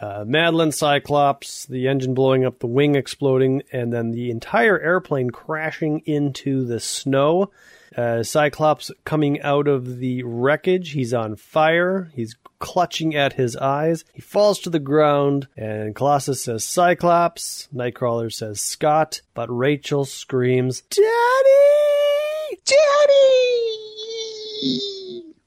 [0.00, 5.30] uh, Madelyne Cyclops, the engine blowing up, the wing exploding, and then the entire airplane
[5.30, 7.50] crashing into the snow.
[7.96, 10.90] Uh, Cyclops coming out of the wreckage.
[10.90, 12.10] He's on fire.
[12.14, 14.04] He's clutching at his eyes.
[14.12, 17.68] He falls to the ground, and Colossus says Cyclops.
[17.72, 21.83] Nightcrawler says Scott, but Rachel screams, Daddy!
[22.64, 22.82] Daddy!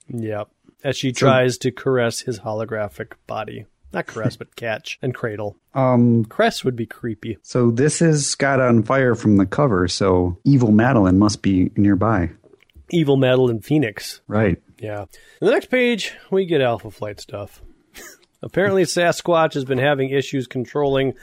[0.09, 0.49] Yep.
[0.83, 3.65] As she tries to caress his holographic body.
[3.93, 5.55] Not caress, but catch and cradle.
[5.73, 7.37] um Caress would be creepy.
[7.41, 12.29] so this is got on fire from the cover so evil Madelyne must be nearby
[12.91, 14.21] Evil Madelyne Phoenix.
[14.27, 15.03] right Yeah.
[15.41, 17.61] In the next page, we get Alpha Flight stuff.
[18.41, 21.13] Apparently, Sasquatch has been having issues controlling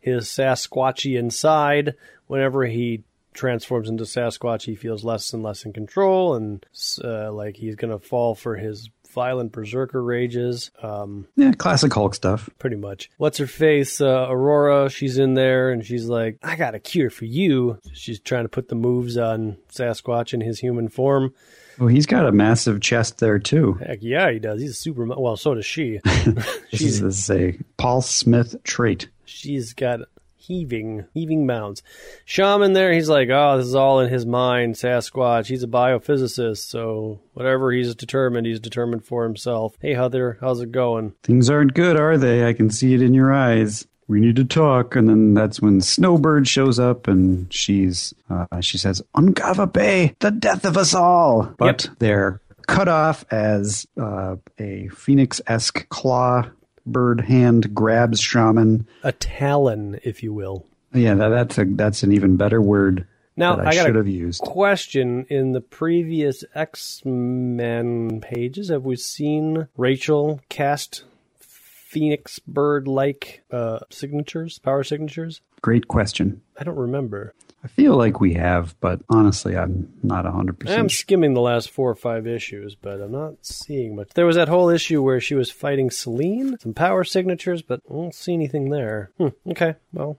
[0.00, 1.94] his Sasquatchy inside.
[2.26, 6.64] Whenever he transforms into Sasquatch, he feels less and less in control, and
[7.02, 10.72] uh, like he's gonna fall for his violent berserker rages.
[10.82, 12.48] Um, Yeah, classic Hulk stuff.
[12.58, 13.10] pretty much.
[13.18, 14.00] What's her face?
[14.00, 14.90] Uh, Aurora.
[14.90, 18.48] She's in there, and she's like, "I got a cure for you." She's trying to
[18.48, 21.32] put the moves on Sasquatch in his human form.
[21.80, 23.74] Oh, he's got a massive chest there too.
[23.74, 24.60] Heck yeah, he does.
[24.60, 25.04] He's a super.
[25.06, 26.00] Well, so does she.
[26.24, 29.08] This she's is a Paul Smith trait.
[29.26, 30.00] she's got
[30.46, 31.82] heaving heaving mounds.
[32.24, 34.74] Shaman there, he's like, oh, this is all in his mind.
[34.74, 39.76] Sasquatch, he's a biophysicist, so whatever he's determined, he's determined for himself.
[39.80, 41.14] Hey, Heather, how's it going?
[41.22, 42.46] Things aren't good, are they?
[42.46, 43.86] I can see it in your eyes.
[44.06, 44.96] We need to talk.
[44.96, 50.30] And then that's when Snowbird shows up and she's, uh, she says, Ungava Bay, the
[50.30, 51.54] death of us all.
[51.56, 56.44] But they're cut off as uh, a phoenix esque claw
[56.86, 58.86] bird hand grabs Shaman.
[59.02, 60.66] A talon, if you will.
[60.92, 63.98] Yeah, that, that's a that's an even better word Now I, I, got should a
[63.98, 64.42] have used.
[64.42, 68.68] question in the previous X Men pages.
[68.68, 71.04] Have we seen Rachel cast
[71.38, 75.40] Phoenix Bird like uh, signatures, power signatures?
[75.62, 76.42] Great question.
[76.58, 77.34] I don't remember.
[77.64, 81.90] I feel like we have, but honestly, I'm not 100% I'm skimming the last four
[81.90, 84.10] or five issues, but I'm not seeing much.
[84.14, 87.94] There was that whole issue where she was fighting Selene, some power signatures, but I
[87.94, 89.12] don't see anything there.
[89.16, 90.18] Hmm, okay, well,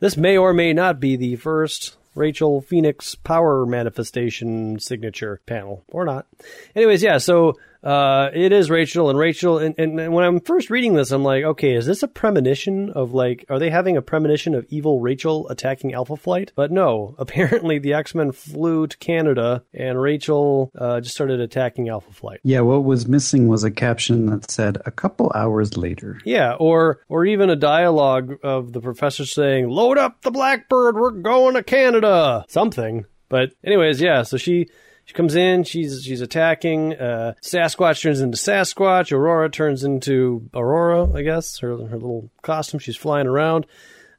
[0.00, 6.04] this may or may not be the first Rachel Phoenix power manifestation signature panel, or
[6.04, 6.26] not.
[6.74, 10.94] Anyways, yeah, so uh, it is Rachel, and Rachel, and, and, when I'm first reading
[10.94, 14.54] this, I'm like, okay, is this a premonition of like, are they having a premonition
[14.54, 16.52] of evil Rachel attacking Alpha Flight?
[16.54, 21.88] But no, apparently the X Men flew to Canada, and Rachel uh, just started attacking
[21.88, 22.40] Alpha Flight.
[22.44, 26.20] Yeah, what was missing was a caption that said a couple hours later.
[26.24, 31.10] Yeah, or or even a dialogue of the professor saying, "Load up the Blackbird, we're
[31.10, 33.06] going to Canada." Something.
[33.28, 34.22] But anyways, yeah.
[34.22, 34.68] So she
[35.04, 36.94] she comes in, she's she's attacking.
[36.94, 39.12] Uh, Sasquatch turns into Sasquatch.
[39.12, 41.12] Aurora turns into Aurora.
[41.12, 42.80] I guess her her little costume.
[42.80, 43.66] She's flying around.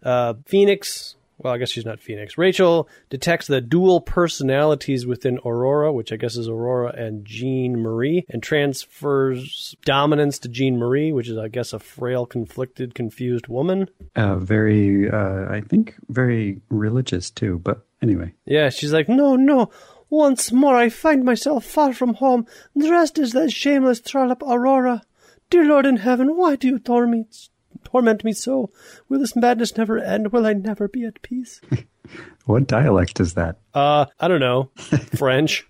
[0.03, 1.15] Uh, Phoenix.
[1.39, 2.37] Well, I guess she's not Phoenix.
[2.37, 8.41] Rachel detects the dual personalities within Aurora, which I guess is Aurora and Jeanne-Marie, and
[8.41, 13.89] transfers dominance to Jeanne-Marie, which is, I guess, a frail, conflicted, confused woman.
[14.15, 17.59] Uh, very, uh, I think, very religious too.
[17.59, 19.69] But anyway, Yeah, she's like, no, no.
[20.13, 22.45] Once more I find myself far from home,
[22.77, 25.01] dressed as that shameless trollop Aurora.
[25.49, 27.49] Dear Lord in heaven, why do you torment,
[27.83, 28.69] torment me so?
[29.09, 30.31] Will this madness never end?
[30.31, 31.61] Will I never be at peace?
[32.45, 33.57] what dialect is that?
[33.73, 34.69] Uh, I don't know.
[35.15, 35.67] French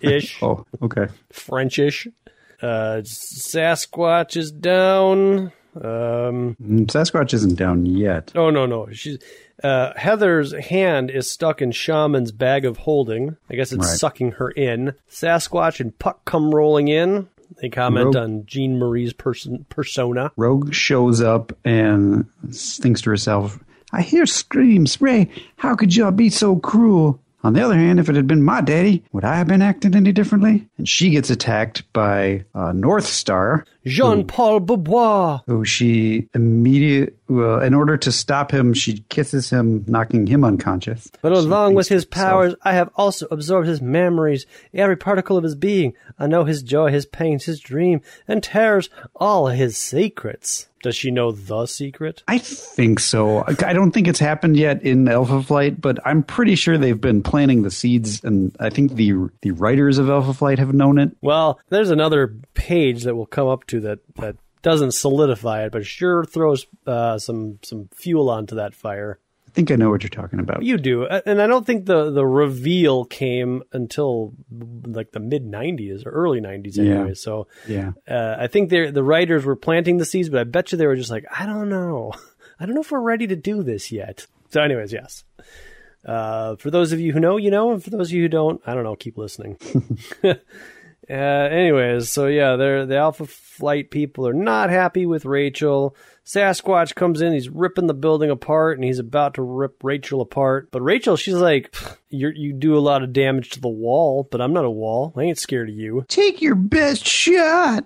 [0.00, 0.40] ish.
[0.40, 1.08] Oh, okay.
[1.32, 2.06] Frenchish.
[2.62, 5.50] Uh, Sasquatch is down.
[5.76, 8.32] Um, Mm, Sasquatch isn't down yet.
[8.34, 8.88] oh no, no.
[8.92, 9.18] She's
[9.62, 13.36] uh, Heather's hand is stuck in Shaman's bag of holding.
[13.50, 13.98] I guess it's Right.
[13.98, 14.94] sucking her in.
[15.10, 17.28] Sasquatch and Puck come rolling in.
[17.60, 20.32] They comment Rogue- on Jeanne-Marie's person persona.
[20.36, 23.58] Rogue shows up and thinks to herself,
[23.92, 25.00] I hear screams.
[25.00, 27.20] Ray, how could y'all be so cruel?
[27.42, 29.94] On the other hand, if it had been my daddy, would I have been acting
[29.96, 30.68] any differently?
[30.78, 35.42] And she gets attacked by uh, Northstar, Jean-Paul Beaubier.
[35.46, 41.08] who she immediate well, in order to stop him, she kisses him, knocking him unconscious.
[41.22, 45.54] But along with his powers, I have also absorbed his memories, every particle of his
[45.54, 45.94] being.
[46.18, 50.66] I know his joy, his pains, his dream, and terrors, all his secrets.
[50.82, 52.22] Does she know the secret?
[52.26, 53.40] I think so.
[53.40, 56.98] I I don't think it's happened yet in Alpha Flight, but I'm pretty sure they've
[56.98, 60.98] been planting the seeds, and I think the the writers of Alpha Flight have known
[60.98, 61.14] it.
[61.20, 65.86] Well, there's another page that we'll come up to that, that doesn't solidify it, but
[65.86, 69.18] sure throws uh, some some fuel onto that fire.
[69.48, 70.62] I think I know what you're talking about.
[70.62, 76.06] You do, and I don't think the the reveal came until like the mid '90s
[76.06, 77.08] or early '90s, anyway.
[77.08, 77.14] Yeah.
[77.14, 77.92] So yeah.
[78.08, 80.96] uh, I think the writers were planting the seeds, but I bet you they were
[80.96, 82.12] just like, I don't know,
[82.60, 84.26] I don't know if we're ready to do this yet.
[84.50, 85.24] So, anyways, yes.
[86.04, 88.28] Uh, for those of you who know, you know, and for those of you who
[88.28, 88.96] don't, I don't know.
[88.96, 89.58] Keep listening.
[91.10, 95.96] uh, anyways, so yeah, they're the Alpha Flight people are not happy with Rachel.
[96.24, 100.70] Sasquatch comes in, he's ripping the building apart, and he's about to rip Rachel apart.
[100.70, 101.74] But Rachel, she's like,
[102.10, 105.12] you you do a lot of damage to the wall, but I'm not a wall.
[105.16, 106.04] I ain't scared of you.
[106.08, 107.84] Take your best shot.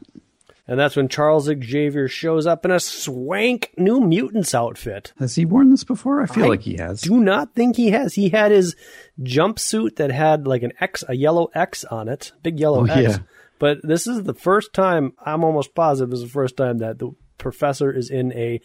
[0.66, 5.12] And that's when Charles Xavier shows up in a swank New Mutants outfit.
[5.18, 6.22] Has he worn this before?
[6.22, 7.02] I feel I like he has.
[7.02, 8.14] Do not think he has.
[8.14, 8.74] He had his
[9.22, 13.00] jumpsuit that had like an X, a yellow X on it, big yellow Oh, X.
[13.02, 13.18] yeah.
[13.58, 16.98] But this is the first time, I'm almost positive this is the first time that
[16.98, 18.60] the professor is in a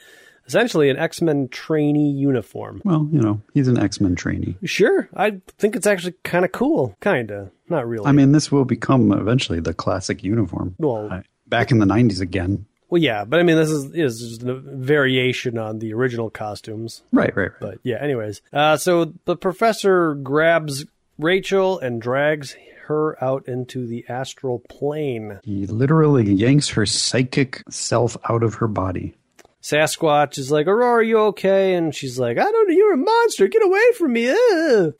[0.48, 2.82] essentially an X Men trainee uniform.
[2.84, 4.56] Well, you know, he's an X Men trainee.
[4.64, 6.96] Sure, I think it's actually kind of cool.
[7.02, 8.06] Kinda, not really.
[8.08, 10.76] I mean, this will become eventually the classic uniform.
[10.80, 12.66] Well- I- back in the '90s again.
[12.90, 17.04] well, yeah, but I mean, this is is just a variation on the original costumes.
[17.12, 17.60] Right, right, right.
[17.60, 20.86] But yeah, anyways, uh, so the professor grabs
[21.18, 22.56] Rachel and drags
[22.88, 25.40] her out into the astral plane.
[25.44, 29.14] He literally yanks her psychic self out of her body.
[29.62, 31.76] Sasquatch is like, Aurora, are you okay?
[31.76, 33.48] And she's like, I don't know, you're a monster.
[33.48, 34.34] Get away from me.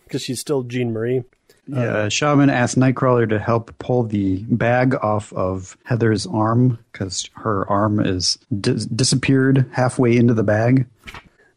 [0.04, 1.24] Because she's still Jeanne-Marie.
[1.72, 7.30] Yeah, uh, Shaman asked Nightcrawler to help pull the bag off of Heather's arm because
[7.36, 10.88] her arm is dis- disappeared halfway into the bag.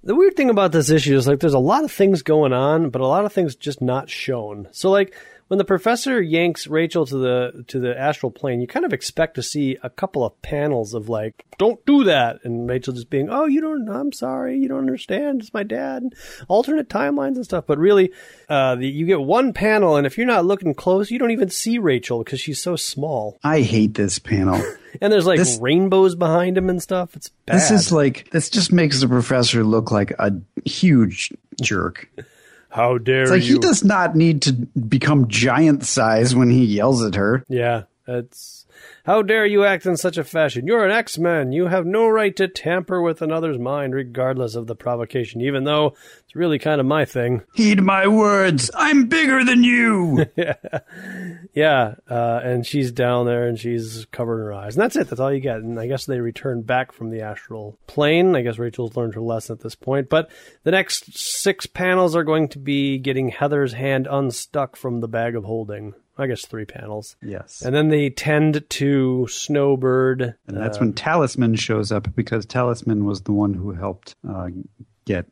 [0.04, 2.90] The weird thing about this issue is like there's a lot of things going on,
[2.90, 4.68] but a lot of things just not shown.
[4.72, 5.14] So like
[5.52, 9.34] when the professor yanks Rachel to the to the astral plane, you kind of expect
[9.34, 13.28] to see a couple of panels of like, "Don't do that," and Rachel just being,
[13.28, 13.86] "Oh, you don't.
[13.86, 15.42] I'm sorry, you don't understand.
[15.42, 16.14] It's my dad."
[16.48, 18.12] Alternate timelines and stuff, but really,
[18.48, 21.50] uh, the, you get one panel, and if you're not looking close, you don't even
[21.50, 23.36] see Rachel because she's so small.
[23.44, 24.58] I hate this panel.
[25.00, 27.16] And there's like This- rainbows behind him and stuff.
[27.16, 27.56] It's bad.
[27.56, 30.34] This is like this just makes the professor look like a
[30.66, 32.10] huge jerk.
[32.72, 33.54] how dare like you?
[33.54, 37.44] he does not need to become giant size when he yells at her.
[37.48, 38.61] Yeah, it's.
[39.04, 40.66] How dare you act in such a fashion?
[40.66, 41.50] You're an X Man.
[41.50, 45.94] You have no right to tamper with another's mind, regardless of the provocation, even though
[46.24, 47.42] it's really kind of my thing.
[47.54, 48.70] Heed my words.
[48.74, 50.26] I'm bigger than you.
[51.54, 54.74] Yeah, uh, and she's down there and she's covering her eyes.
[54.74, 55.08] And that's it.
[55.08, 55.58] That's all you get.
[55.58, 58.34] And I guess they return back from the astral plane.
[58.34, 60.08] I guess Rachel's learned her lesson at this point.
[60.08, 60.30] But
[60.62, 65.36] the next six panels are going to be getting Heather's hand unstuck from the bag
[65.36, 65.94] of holding.
[66.18, 67.16] I guess three panels.
[67.22, 67.62] yes.
[67.62, 70.34] And then they tend to Snowbird.
[70.46, 74.48] And that's when Talisman shows up because Talisman was the one who helped uh,
[75.04, 75.26] get.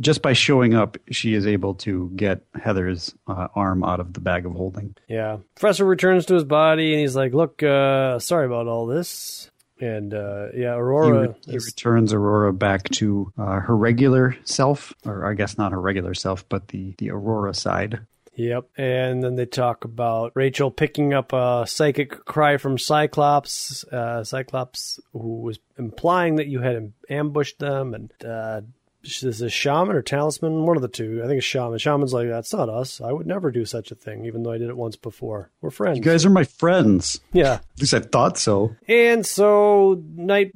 [0.00, 4.20] Just by showing up, she is able to get Heather's uh, arm out of the
[4.20, 4.94] bag of holding.
[5.08, 5.38] Yeah.
[5.54, 9.50] Professor returns to his body and he's like, Look, uh, sorry about all this.
[9.78, 11.28] And uh, yeah, Aurora.
[11.28, 15.72] re- he is- returns Aurora back to uh, her regular self, or I guess not
[15.72, 17.98] her regular self, but the, the Aurora side.
[18.36, 18.68] Yep.
[18.76, 23.84] And then they talk about Rachel picking up a psychic cry from Cyclops.
[23.84, 27.94] Uh, Cyclops, who was implying that you had ambushed them.
[27.94, 28.60] And uh,
[29.06, 30.64] is this a shaman or talisman?
[30.66, 31.20] One of the two.
[31.22, 31.78] I think it's shaman.
[31.78, 33.00] Shaman's like, That's not us.
[33.00, 35.50] I would never do such a thing, even though I did it once before.
[35.60, 35.98] We're friends.
[35.98, 37.20] You guys are my friends.
[37.32, 37.54] yeah.
[37.54, 38.74] At least I thought so.
[38.88, 40.52] And so Night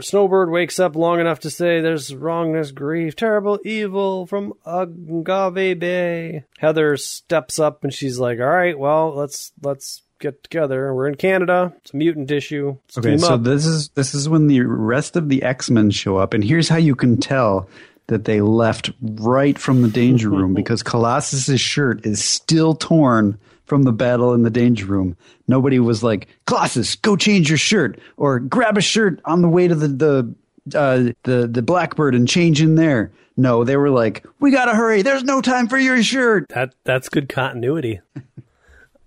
[0.00, 6.44] Snowbird wakes up long enough to say there's wrongness, grief, terrible evil from Ungava Bay.
[6.58, 10.92] Heather steps up and she's like, "All right, well, let's let's get together.
[10.94, 11.72] We're in Canada.
[11.78, 12.76] It's a mutant issue.
[12.86, 15.70] Let's Okay, team so up." this is this is when the rest of the X
[15.70, 17.68] Men show up, and here's how you can tell
[18.10, 23.84] that they left right from the danger room because Colossus's shirt is still torn from
[23.84, 25.16] the battle in the danger room.
[25.46, 29.68] Nobody was like, "Colossus, go change your shirt," or "Grab a shirt on the way
[29.68, 30.34] to the the
[30.78, 35.02] uh, the the Blackbird and change in there." No, they were like, "We gotta hurry.
[35.02, 38.00] There's no time for your shirt." that that's good continuity.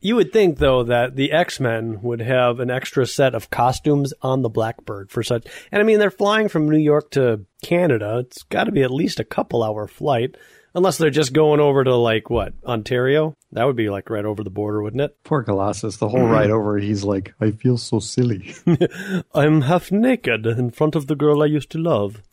[0.04, 4.13] You would think, though, that the X Men would have an extra set of costumes
[4.22, 5.48] on the Blackbird for such.
[5.72, 8.18] And I mean, they're flying from New York to Canada.
[8.20, 10.36] It's got to be at least a couple hour flight.
[10.76, 13.38] Unless they're just going over to, like, what, Ontario?
[13.54, 15.16] That would be, like, right over the border, wouldn't it?
[15.24, 15.98] Poor Colossus.
[15.98, 18.56] The whole ride over, he's like, "I feel so silly."
[19.34, 22.24] I'm half naked in front of the girl I used to love.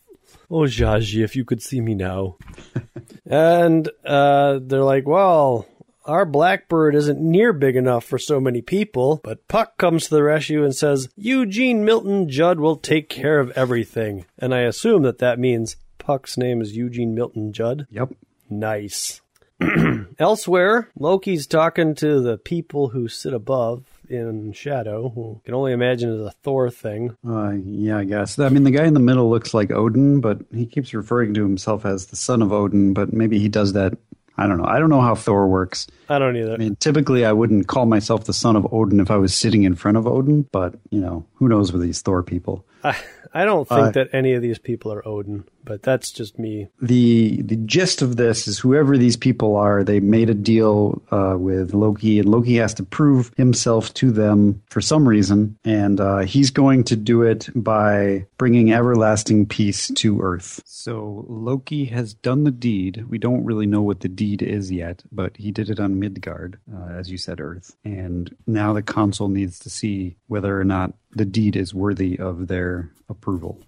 [0.50, 2.36] Oh, Jaji, if you could see me now.
[3.26, 5.66] and uh, they're like, well,
[6.10, 9.20] our Blackbird isn't near big enough for so many people.
[9.22, 13.52] But Puck comes to the rescue and says, Eugene Milton Judd will take care of
[13.52, 14.26] everything.
[14.38, 17.86] And I assume that that means Puck's name is Eugene Milton Judd.
[17.90, 18.10] yep.
[18.48, 19.20] Nice.
[20.18, 26.10] Elsewhere, Loki's talking to the people who sit above in shadow, who can only imagine
[26.10, 27.16] is a Thor thing.
[27.26, 28.38] Uh, yeah, I guess.
[28.38, 31.42] I mean, the guy in the middle looks like Odin, but he keeps referring to
[31.42, 32.94] himself as the son of Odin.
[32.94, 33.96] But maybe he does that.
[34.38, 34.64] I don't know.
[34.64, 35.86] I don't know how Thor works.
[36.08, 36.54] I don't either.
[36.54, 39.64] I mean, typically I wouldn't call myself the son of Odin if I was sitting
[39.64, 40.42] in front of Odin.
[40.50, 42.64] But you know, who knows with these Thor people?
[42.82, 42.96] I,
[43.34, 46.68] I don't think Uh, that any of these people are Odin, but that's just me.
[46.80, 51.36] the the gist of this is whoever these people are, they made a deal uh,
[51.38, 56.18] with Loki, and Loki has to prove himself to them for some reason, and uh,
[56.18, 60.62] he's going to do it by bringing everlasting peace to Earth.
[60.64, 63.04] So Loki has done the deed.
[63.08, 66.58] We don't really know what the deed is yet, but he did it on Midgard,
[66.74, 70.94] uh, as you said, Earth, and now the council needs to see whether or not
[71.12, 73.60] the deed is worthy of their approval.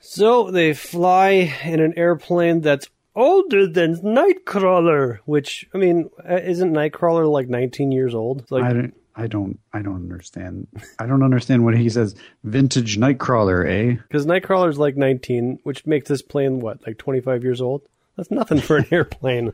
[0.00, 6.72] So they fly in an airplane that's older than Nightcrawler, which I mean, uh, isn't
[6.72, 8.40] Nightcrawler like 19 years old?
[8.42, 8.94] It's Like, I don't.
[9.16, 9.58] I don't.
[9.72, 10.68] I don't understand.
[10.98, 12.14] I don't understand what he says.
[12.44, 13.96] Vintage Nightcrawler, eh?
[14.08, 17.82] because Nightcrawler's like 19, which makes this plane what, like 25 years old?
[18.16, 19.52] That's nothing for an airplane.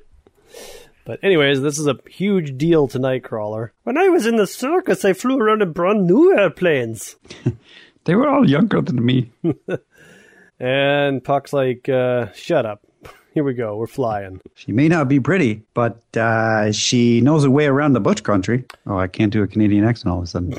[1.04, 3.70] But anyways, this is a huge deal to Nightcrawler.
[3.82, 7.16] When I was in the circus, I flew around in brand new airplanes.
[8.06, 9.32] They were all younger than me.
[10.58, 12.82] And Puck's like, uh, shut up.
[13.34, 13.76] Here we go.
[13.76, 14.40] We're flying.
[14.54, 18.64] She may not be pretty, but uh, she knows her way around the bush country.
[18.86, 20.54] Oh, I can't do a Canadian accent all of a sudden.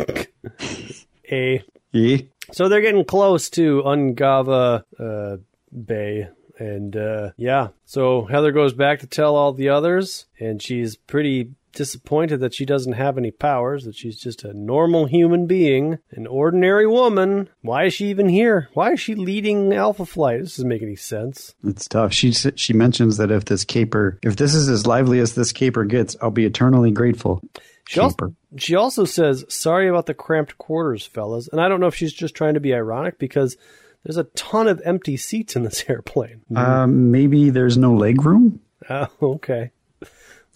[1.31, 1.63] A.
[1.91, 2.17] yeah.
[2.51, 5.37] So they're getting close to Ungava uh,
[5.85, 6.29] Bay.
[6.59, 11.51] And uh, yeah, so Heather goes back to tell all the others, and she's pretty
[11.77, 16.27] disappointed that she doesn't have any powers, that she's just a normal human being, an
[16.27, 17.49] ordinary woman.
[17.61, 18.67] Why is she even here?
[18.73, 20.41] Why is she leading Alpha Flight?
[20.41, 21.55] This doesn't make any sense.
[21.63, 22.11] It's tough.
[22.11, 25.85] She she mentions that if this caper, if this is as lively as this caper
[25.85, 27.41] gets, I'll be eternally grateful.
[27.87, 31.47] She also, she also says, Sorry about the cramped quarters, fellas.
[31.47, 33.55] And I don't know if she's just trying to be ironic because
[34.03, 36.41] there's a ton of empty seats in this airplane.
[36.53, 38.59] Um, maybe there's no leg room
[38.89, 39.71] Oh, okay.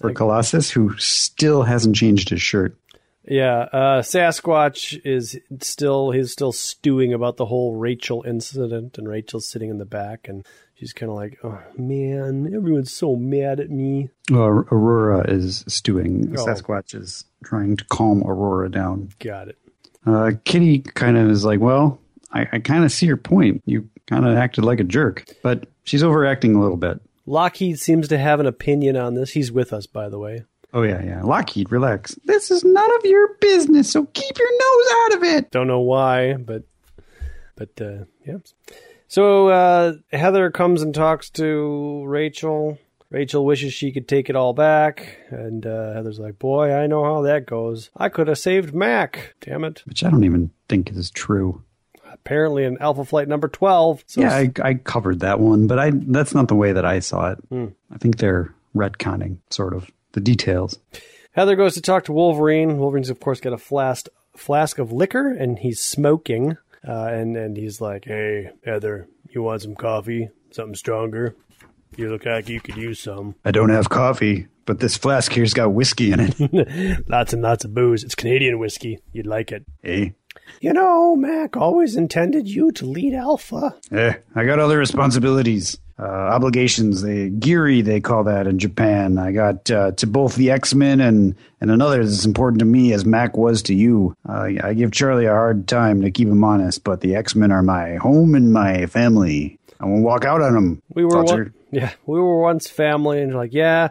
[0.02, 2.78] For Colossus, who still hasn't changed his shirt.
[3.24, 9.48] Yeah, uh, Sasquatch is still he's still stewing about the whole Rachel incident, and Rachel's
[9.48, 13.70] sitting in the back, and she's kind of like, "Oh man, everyone's so mad at
[13.70, 16.36] me." Well, Aurora is stewing.
[16.36, 16.46] Oh.
[16.46, 19.10] Sasquatch is trying to calm Aurora down.
[19.20, 19.58] Got it.
[20.06, 22.00] Uh, Kitty kind of is like, well,
[22.34, 23.62] I, I kind of see your point.
[23.66, 27.00] You kind of acted like a jerk, but she's overacting a little bit.
[27.32, 29.32] Lockheed seems to have an opinion on this.
[29.32, 30.44] He's with us, by the way.
[30.74, 31.24] Oh yeah, yeah.
[31.24, 32.14] Lockheed, relax.
[32.26, 35.50] This is none of your business, so keep your nose out of it.
[35.50, 36.64] Don't know why, but
[37.56, 38.40] but uh, yeah.
[39.08, 42.78] So uh, Heather comes and talks to Rachel.
[43.10, 47.06] Rachel wishes she could take it all back, and uh, Heather's like, "Boy, I know
[47.06, 47.92] how that goes.
[47.96, 49.36] I could have saved Mac.
[49.40, 51.64] Damn it." Which I don't even think is true.
[52.14, 54.04] Apparently, in Alpha Flight number twelve.
[54.08, 57.00] So yeah, I, I covered that one, but I that's not the way that I
[57.00, 57.40] saw it.
[57.52, 60.78] I think they're retconning sort of the details.
[61.34, 62.78] Heather goes to talk to Wolverine.
[62.78, 66.58] Wolverine's, of course, got a flask flask of liquor, and he's smoking.
[66.88, 70.30] Uh, and and he's like, "Hey, Heather, you want some coffee?
[70.52, 71.36] Something stronger?
[71.96, 73.36] You look like you could use some.
[73.46, 77.08] I don't have coffee, but this flask here's got whiskey in it.
[77.10, 78.04] lots and lots of booze.
[78.04, 79.00] It's Canadian whiskey.
[79.12, 80.14] You'd like it." hey,
[80.60, 83.76] You know, Mac always intended you to lead Alpha.
[83.92, 87.02] eh, I got other responsibilities, uh, obligations.
[87.02, 89.18] They giri, they call that in Japan.
[89.18, 92.94] I got uh, to both the X Men and and another that's important to me
[92.94, 94.16] as Mac was to you.
[94.28, 97.52] Uh, I give Charlie a hard time to keep him honest, but the X Men
[97.52, 99.58] are my home and my family.
[99.80, 100.82] I won't walk out on them.
[100.94, 103.90] We were one, yeah, we were once family, and you're like, yeah,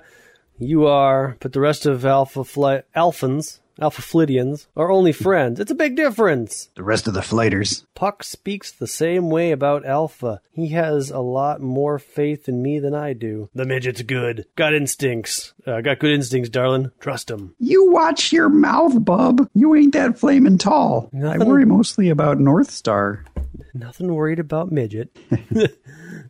[0.58, 5.58] you are, but the rest of Alpha Flight Alphans, Alpha Flidians, are only friends.
[5.60, 6.68] It's a big difference.
[6.74, 7.86] the rest of the flighters.
[7.94, 10.40] Puck speaks the same way about Alpha.
[10.52, 13.48] He has a lot more faith in me than I do.
[13.54, 14.46] The midget's good.
[14.56, 15.54] Got instincts.
[15.66, 16.90] Uh, got good instincts, darling.
[17.00, 17.54] Trust him.
[17.58, 19.48] You watch your mouth, bub.
[19.54, 21.08] You ain't that flaming tall.
[21.12, 23.24] Nothing- I worry mostly about Northstar.
[23.72, 25.16] Nothing worried about midget.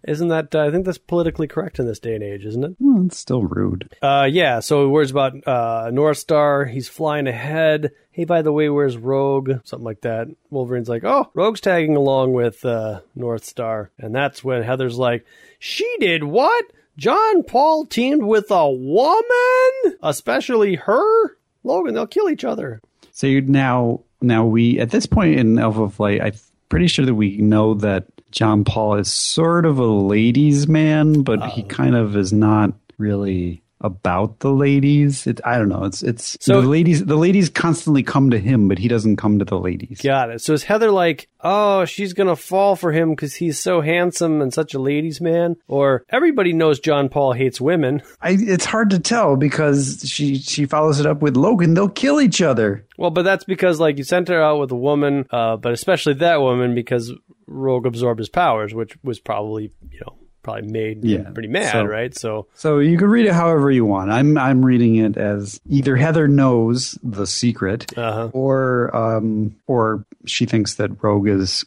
[0.04, 0.54] isn't that?
[0.54, 2.76] Uh, I think that's politically correct in this day and age, isn't it?
[2.78, 3.94] Well, it's still rude.
[4.02, 4.60] Uh, yeah.
[4.60, 6.70] So words about uh, Northstar.
[6.70, 7.92] He's flying ahead.
[8.12, 9.52] Hey, by the way, where's Rogue?
[9.64, 10.28] Something like that.
[10.50, 15.24] Wolverine's like, oh, Rogue's tagging along with uh, Northstar, and that's when Heather's like,
[15.58, 16.64] she did what?
[16.96, 21.36] Jean-Paul teamed with a woman, especially her.
[21.64, 22.80] Logan, they'll kill each other.
[23.12, 26.34] So you now, now we at this point in Alpha Flight, I'm
[26.68, 31.62] pretty sure that we know that Jean-Paul is sort of a ladies' man, but he
[31.62, 35.26] kind of is not really about the ladies.
[35.26, 35.84] It, I don't know.
[35.84, 37.02] It's it's So- the ladies.
[37.02, 40.02] The ladies constantly come to him, but he doesn't come to the ladies.
[40.02, 40.42] Got it.
[40.42, 44.52] So is Heather like, oh, she's gonna fall for him because he's so handsome and
[44.52, 45.56] such a ladies' man?
[45.66, 48.02] Or everybody knows Jean-Paul hates women.
[48.20, 51.72] I, it's hard to tell because she she follows it up with Logan.
[51.72, 52.84] They'll kill each other.
[52.98, 56.14] Well, but that's because like you sent her out with a woman, uh, but especially
[56.14, 57.14] that woman because
[57.50, 61.28] Rogue absorbed his powers, which was probably you know probably made Yeah.
[61.34, 62.16] pretty mad, So- right?
[62.16, 64.10] So So you can read it however you want.
[64.10, 68.30] I'm I'm reading it as either Heather knows the secret, Uh-huh.
[68.32, 71.64] or um, or she thinks that Rogue is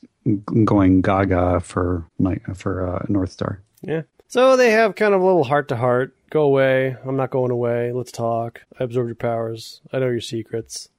[0.64, 3.58] going gaga for like for uh, Northstar.
[3.82, 4.02] yeah.
[4.28, 6.16] So they have kind of a little heart to heart.
[6.32, 6.96] Go away.
[7.06, 7.92] I'm not going away.
[7.92, 8.62] Let's talk.
[8.80, 9.82] I absorb your powers.
[9.92, 10.90] I know your secrets.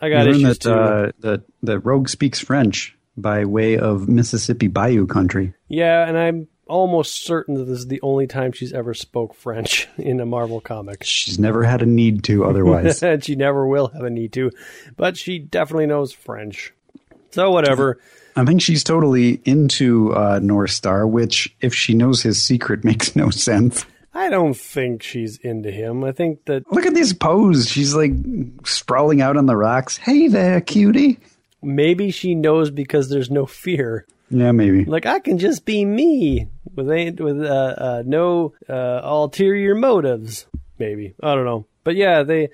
[0.00, 0.72] I got You learn issues that too.
[0.72, 2.96] uh, that that Rogue speaks French.
[3.16, 5.54] By way of Mississippi Bayou country.
[5.68, 9.86] Yeah, and I'm almost certain that this is the only time she's ever spoke French
[9.98, 11.04] in a Marvel comic.
[11.04, 13.02] She's never had a need to otherwise.
[13.02, 14.50] and she never will have a need to,
[14.96, 16.72] but she definitely knows French.
[17.30, 18.00] So whatever.
[18.36, 23.30] I think she's totally into uh, Northstar, which, if she knows his secret, makes no
[23.30, 23.84] sense.
[24.12, 26.04] I don't think she's into him.
[26.04, 27.68] I think that Look at this pose.
[27.68, 28.12] She's like
[28.64, 29.96] sprawling out on the rocks.
[29.96, 31.18] Hey there, cutie.
[31.64, 34.06] Maybe she knows because there's no fear.
[34.30, 34.84] Yeah, maybe.
[34.84, 40.46] Like I can just be me with ain't with uh, uh, no uh, ulterior motives.
[40.78, 42.48] Maybe I don't know, but yeah, they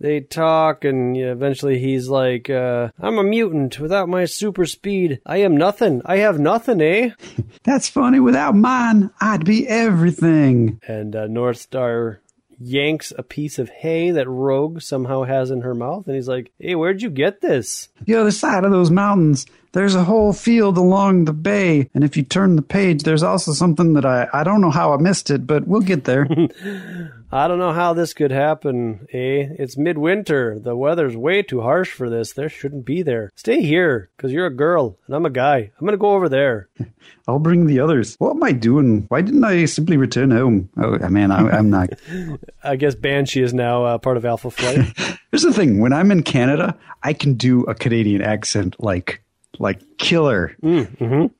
[0.00, 5.20] they talk, and eventually he's like, uh, "I'm a mutant without my super speed.
[5.24, 6.02] I am nothing.
[6.04, 7.10] I have nothing, eh?"
[7.64, 8.20] That's funny.
[8.20, 10.80] Without mine, I'd be everything.
[10.86, 12.18] And uh, Northstar
[12.64, 16.52] yanks a piece of hay that Rogue somehow has in her mouth, and he's like,
[16.58, 20.78] "Hey, where'd you get this?" The other side of those mountains, there's a whole field
[20.78, 21.90] along the bay.
[21.94, 24.94] And if you turn the page, there's also something that I, I don't know how
[24.94, 26.26] I missed it, but we'll get there.
[27.34, 29.48] I don't know how this could happen, eh?
[29.58, 30.56] It's midwinter.
[30.60, 32.32] The weather's way too harsh for this.
[32.32, 33.32] There shouldn't be there.
[33.34, 35.56] Stay here, because you're a girl, and I'm a guy.
[35.56, 36.68] I'm going to go over there.
[37.26, 38.14] I'll bring the others.
[38.20, 39.06] What am I doing?
[39.08, 40.68] Why didn't I simply return home?
[40.76, 41.90] Oh, man, I, I'm not.
[42.62, 44.96] I guess Banshee is now uh, part of Alpha Flight.
[45.32, 49.24] Here's the thing: when I'm in Canada, I can do a Canadian accent like
[49.58, 50.56] like killer.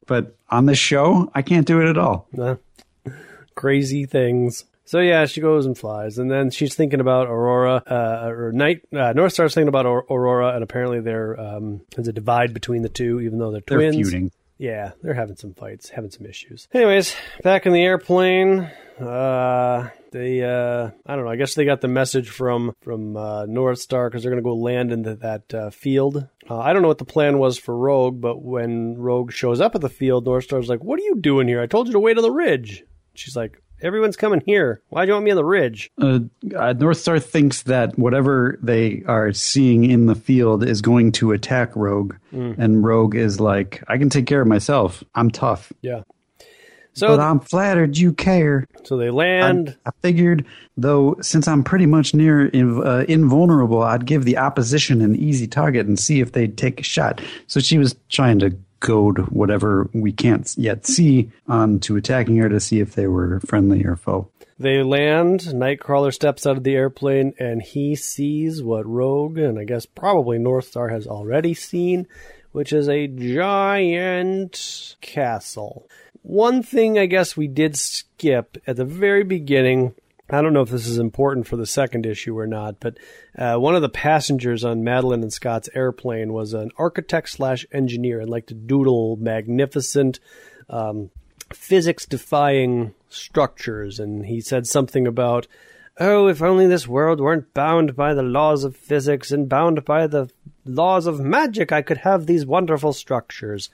[0.08, 2.26] But on this show, I can't do it at all.
[2.36, 2.56] Uh,
[3.54, 4.64] crazy things.
[4.86, 8.82] So yeah, she goes and flies, and then she's thinking about Aurora, uh, or Night.
[8.92, 13.20] Uh, Northstar's thinking about Aurora, and apparently there um, there's a divide between the two,
[13.20, 13.96] even though they're twins.
[13.96, 14.32] They're feuding.
[14.58, 16.68] Yeah, they're having some fights, having some issues.
[16.72, 18.70] Anyways, back in the airplane,
[19.00, 21.30] uh, they, uh, I don't know.
[21.30, 24.54] I guess they got the message from from uh, Northstar because they're going to go
[24.54, 26.28] land into that uh, field.
[26.48, 29.74] Uh, I don't know what the plan was for Rogue, but when Rogue shows up
[29.74, 31.60] at the field, Northstar's like, "What are you doing here?
[31.60, 34.80] I told you to wait on the ridge." She's like, "Everyone's coming here.
[34.88, 36.20] Why do you want me on the ridge?" Uh,
[36.56, 41.76] uh, Northstar thinks that whatever they are seeing in the field is going to attack
[41.76, 45.04] Rogue, and Rogue is like, "I can take care of myself.
[45.14, 46.02] I'm tough." Yeah.
[46.96, 48.66] So But I'm flattered you care.
[48.84, 49.76] so they land.
[49.84, 50.44] I figured,
[50.76, 55.48] though, since I'm pretty much near inv- uh, invulnerable, I'd give the opposition an easy
[55.48, 57.20] target and see if they'd take a shot.
[57.48, 62.48] So she was trying to goad whatever we can't yet see um, onto attacking her
[62.48, 64.28] to see if they were friendly or foe.
[64.58, 65.40] They land.
[65.40, 70.38] Nightcrawler steps out of the airplane and he sees what Rogue and I guess probably
[70.38, 72.06] Northstar has already seen,
[72.52, 75.88] which is a giant castle.
[76.22, 79.94] One thing I guess we did skip at the very beginning.
[80.34, 82.98] I don't know if this is important for the second issue or not, but
[83.38, 88.20] uh, one of the passengers on Madelyne and Scott's airplane was an architect slash engineer
[88.20, 90.20] and liked to doodle magnificent
[90.68, 91.10] um,
[91.52, 94.00] physics defying structures.
[94.00, 95.46] And he said something about,
[95.98, 100.06] oh, if only this world weren't bound by the laws of physics and bound by
[100.06, 100.30] the
[100.64, 103.70] laws of magic, I could have these wonderful structures.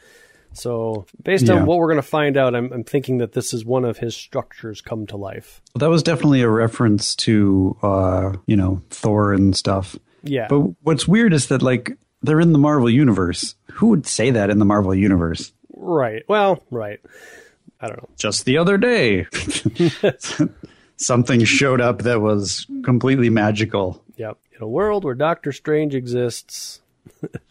[0.52, 1.54] So, based Yeah.
[1.54, 3.98] on what we're going to find out, I'm, I'm thinking that this is one of
[3.98, 5.62] his structures come to life.
[5.74, 9.96] Well, that was definitely a reference to, uh, you know, Thor and stuff.
[10.22, 10.48] Yeah.
[10.48, 11.92] But what's weird is that, like,
[12.22, 13.54] they're in the Marvel Universe.
[13.74, 15.52] Who would say that in the Marvel Universe?
[15.74, 16.22] right.
[16.28, 17.00] Well, right.
[17.80, 18.08] I don't know.
[18.18, 19.26] just the other day
[20.96, 24.36] something showed up that was completely magical Yep.
[24.56, 26.82] In a world where Doctor Strange exists.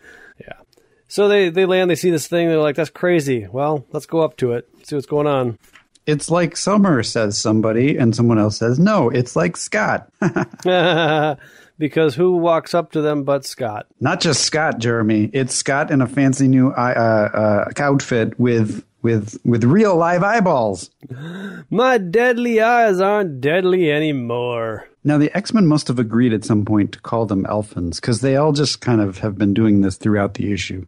[1.10, 3.48] So they, they land, they see this thing, they're like, that's crazy.
[3.52, 5.58] Well, let's go up to it, see what's going on.
[6.06, 10.10] it's like summer says somebody and someone else says no it's like scott
[11.78, 13.86] because who walks up to them but Scott?
[14.00, 19.38] not just scott jeremy it's scott in a fancy new uh, uh, outfit with with
[19.46, 20.90] with real live eyeballs
[21.70, 24.88] My deadly eyes aren't deadly anymore.
[25.04, 28.36] now the x-men must have agreed at some point to call them elfins because they
[28.36, 30.86] all just kind of have been doing this throughout the issue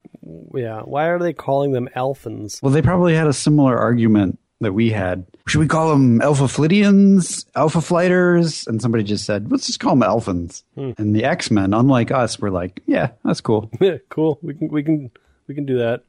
[0.53, 0.81] Yeah.
[0.81, 2.61] Why are they calling them Elfins?
[2.61, 5.25] Well, they probably had a similar argument that we had.
[5.47, 8.67] Should we call them Alpha Flidians, Alpha Flighters?
[8.67, 10.63] And somebody just said, let's just call them Elfins.
[10.75, 10.91] Hmm.
[10.97, 13.71] And the X Men, unlike us, were like, yeah, that's cool.
[13.79, 14.37] Yeah, cool.
[14.43, 15.09] We can we can
[15.47, 16.03] we can do that.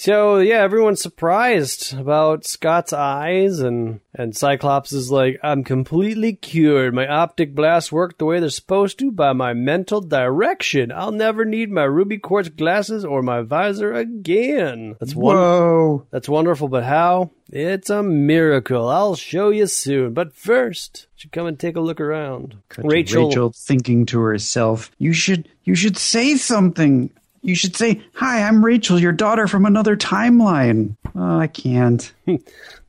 [0.00, 6.94] So yeah, everyone's surprised about Scott's eyes, and and Cyclops is like, "I'm completely cured.
[6.94, 10.92] My optic blasts work the way they're supposed to by my mental direction.
[10.92, 15.16] I'll never need my ruby quartz glasses or my visor again." That's.
[15.16, 16.06] Whoa.
[16.12, 17.32] That's wonderful, but how?
[17.50, 18.88] It's a miracle.
[18.88, 20.14] I'll show you soon.
[20.14, 22.56] But first, you should come and take a look around.
[22.76, 23.26] Rachel.
[23.26, 27.10] Rachel thinking to herself, you should, you should say something.
[27.42, 32.12] You should say, "Hi, I'm Rachel, your daughter from another timeline." Oh, I can't.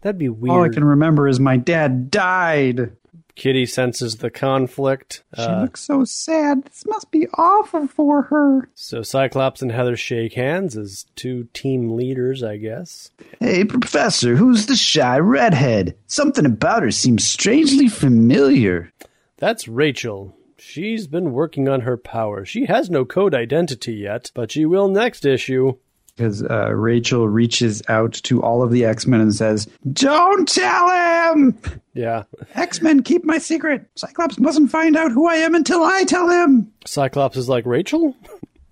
[0.01, 0.51] That'd be weird.
[0.55, 2.91] All I can remember is my dad died.
[3.35, 5.23] Kitty senses the conflict.
[5.35, 6.63] She Uh, looks so sad.
[6.65, 8.67] This must be awful for her.
[8.75, 13.11] so Cyclops and Heather shake hands as two team leaders, I guess.
[13.39, 15.95] Hey, Professor, who's the shy redhead?
[16.05, 18.91] Something about her seems strangely familiar.
[19.37, 20.35] That's Rachel.
[20.70, 22.45] She's been working on her power.
[22.45, 25.74] She has no code identity yet, but she will next issue.
[26.15, 31.34] Because uh, Rachel reaches out to all of the X Men and says, Don't tell
[31.34, 31.57] him!
[31.95, 32.26] Yeah.
[32.53, 33.89] X Men, keep my secret.
[33.95, 36.72] Cyclops mustn't find out who I am until I tell him.
[36.86, 38.15] Cyclops is like, Rachel?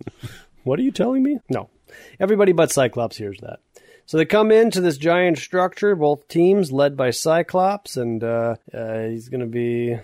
[0.65, 1.39] what are you telling me?
[1.49, 1.71] No.
[2.19, 3.59] Everybody but Cyclops hears that.
[4.05, 8.99] So they come into this giant structure, both teams led by Cyclops, and uh, uh,
[9.05, 9.97] he's going to be,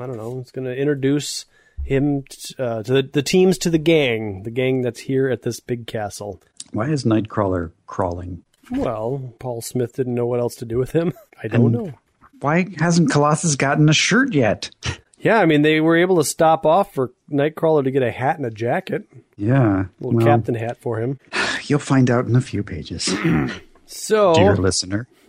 [0.00, 1.44] I don't know, he's going to introduce
[1.84, 5.42] him t- uh, to the, the teams to the gang, the gang that's here at
[5.42, 6.40] this big castle.
[6.72, 8.44] Why is Nightcrawler crawling?
[8.70, 11.12] Well, Paul Smith didn't know what else to do with him.
[11.42, 11.92] I don't know.
[12.40, 14.70] Why hasn't Colossus gotten a shirt yet?
[15.18, 18.36] Yeah, I mean, they were able to stop off for Nightcrawler to get a hat
[18.38, 19.80] and a jacket, Yeah.
[19.82, 21.18] a little well, captain hat for him.
[21.64, 23.04] You'll find out in a few pages,
[23.86, 25.08] So dear listener.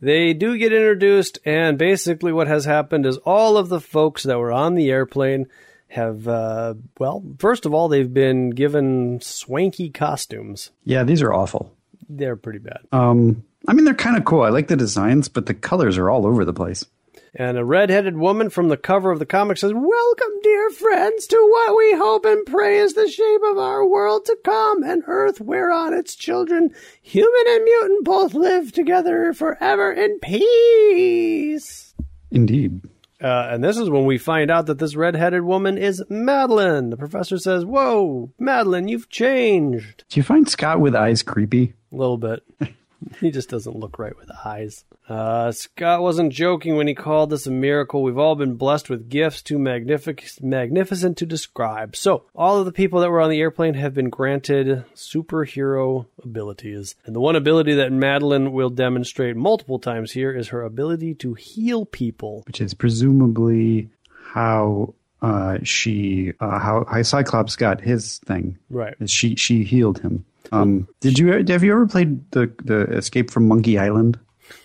[0.00, 4.38] They do get introduced, and basically, what has happened is all of the folks that
[4.38, 5.46] were on the airplane
[5.88, 10.70] have, uh, well, first of all, they've been given swanky costumes.
[10.84, 11.74] Yeah, these are awful.
[12.08, 12.80] They're pretty bad.
[12.92, 14.42] Um, I mean, they're kind of cool.
[14.42, 16.86] I like the designs, but the colors are all over the place.
[17.34, 21.36] And a red-headed woman from the cover of the comic says, "Welcome, dear friends, to
[21.36, 25.40] what we hope and pray is the shape of our world to come, and Earth
[25.40, 26.70] whereon its children,
[27.00, 31.94] human and mutant, both live together forever in peace."
[32.32, 32.80] Indeed.
[33.22, 36.90] Uh, and this is when we find out that this red-headed woman is Madelyne.
[36.90, 41.74] The professor says, "Whoa, Madelyne, you've changed Do you find Scott with eyes creepy?
[41.92, 42.42] a little bit."
[43.20, 44.84] he just doesn't look right with eyes.
[45.08, 48.02] Uh, Scott wasn't joking when he called this a miracle.
[48.02, 51.96] We've all been blessed with gifts too magnific- magnificent to describe.
[51.96, 56.94] So, all of the people that were on the airplane have been granted superhero abilities.
[57.04, 61.34] And the one ability that Madelyne will demonstrate multiple times here is her ability to
[61.34, 62.44] heal people.
[62.46, 63.88] Which is presumably
[64.22, 68.58] how uh, she, uh, how, how Cyclops got his thing.
[68.68, 68.94] Right.
[69.06, 70.24] She she healed him.
[70.52, 74.18] Um, did you have you ever played the the Escape from Monkey Island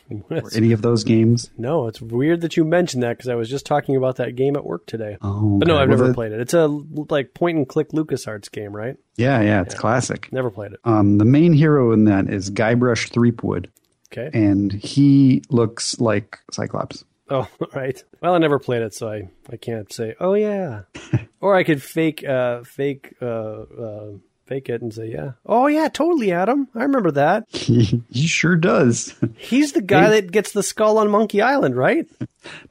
[0.30, 1.50] or any of those games?
[1.58, 4.56] No, it's weird that you mentioned that because I was just talking about that game
[4.56, 5.18] at work today.
[5.22, 5.76] Oh, but no.
[5.78, 6.40] I've Well, never the- played it.
[6.40, 8.98] It's a like point and click LucasArts game, right?
[9.18, 10.32] Yeah, yeah, it's classic.
[10.32, 10.80] Never played it.
[10.84, 13.70] Um, the main hero in that is Guybrush Threepwood,
[14.12, 14.30] Okay.
[14.38, 17.04] and he looks like Cyclops.
[17.30, 18.04] Oh, right.
[18.22, 20.16] Well, I never played it, so I, I can't say.
[20.20, 20.82] Oh yeah.
[21.42, 24.08] or I could fake uh fake uh uh
[24.46, 25.32] fake it and say yeah.
[25.46, 26.68] Oh yeah, totally, Adam.
[26.76, 27.46] I remember that.
[27.50, 29.14] He, he sure does.
[29.38, 32.08] He's the guy that gets the skull on Monkey Island, right?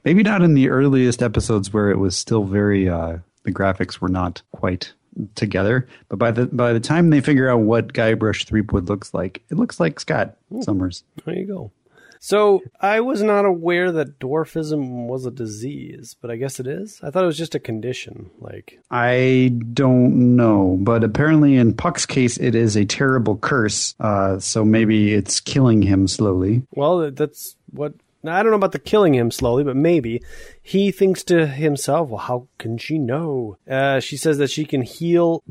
[0.04, 4.08] Maybe not in the earliest episodes where it was still very uh, the graphics were
[4.08, 4.92] not quite
[5.34, 9.42] together, but by the by the time they figure out what Guybrush Threepwood looks like,
[9.50, 11.04] it looks like Scott Summers.
[11.24, 11.70] There you go.
[12.24, 16.98] So I was not aware that dwarfism was a disease, but I guess it is.
[17.02, 18.30] I thought it was just a condition.
[18.40, 23.94] Like, I don't know, but apparently in Puck's case, it is a terrible curse.
[24.00, 26.62] Uh, so maybe it's killing him slowly.
[26.70, 27.92] well, that's what.
[28.26, 30.22] I don't know about the killing him slowly, but maybe
[30.62, 34.80] he thinks to himself, "Well, how can she know?" Uh, she says that she can
[34.80, 35.42] heal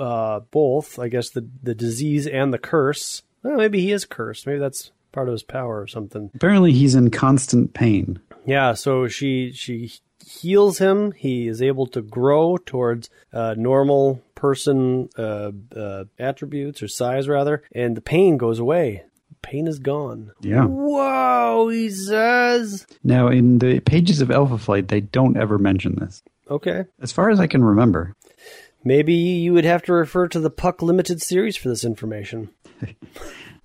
[0.00, 0.98] uh, both.
[0.98, 3.22] I guess the the disease and the curse.
[3.42, 4.46] Well, maybe he is cursed.
[4.46, 6.30] Maybe that's part of his power or something.
[6.34, 8.18] Apparently, he's in constant pain.
[8.46, 9.92] Yeah, so she she
[10.26, 11.12] heals him.
[11.12, 17.62] He is able to grow towards uh, normal person uh, uh, attributes or size rather,
[17.72, 19.04] and the pain goes away.
[19.42, 20.30] Pain is gone.
[20.40, 20.64] Yeah.
[20.66, 22.86] Whoa, he says.
[23.02, 26.84] Now, in the pages of Alpha Flight, they don't ever mention this, Okay.
[27.00, 28.14] as far as I can remember.
[28.84, 32.50] Maybe you would have to refer to the Puck Limited series for this information.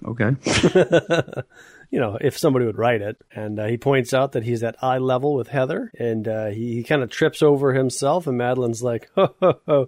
[0.05, 0.35] Okay.
[1.89, 3.15] You know, if somebody would write it.
[3.33, 6.73] And uh, he points out that he's at eye level with Heather, and uh, he,
[6.75, 9.87] he kind of trips over himself, and Madelyne's like, ho, ho, ho.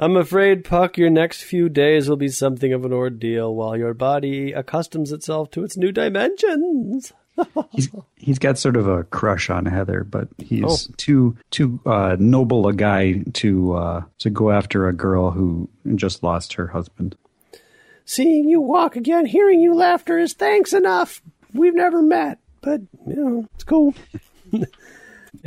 [0.00, 3.94] I'm afraid, Puck, your next few days will be something of an ordeal while your
[3.94, 7.12] body accustoms itself to its new dimensions.
[7.70, 10.92] he's he's got sort of a crush on Heather, but he's Oh.
[10.96, 16.24] too too uh, noble a guy to uh, to go after a girl who just
[16.24, 17.14] lost her husband.
[18.06, 21.20] Seeing you walk again, hearing you laughter is thanks enough.
[21.52, 23.94] We've never met, but, you know, it's cool.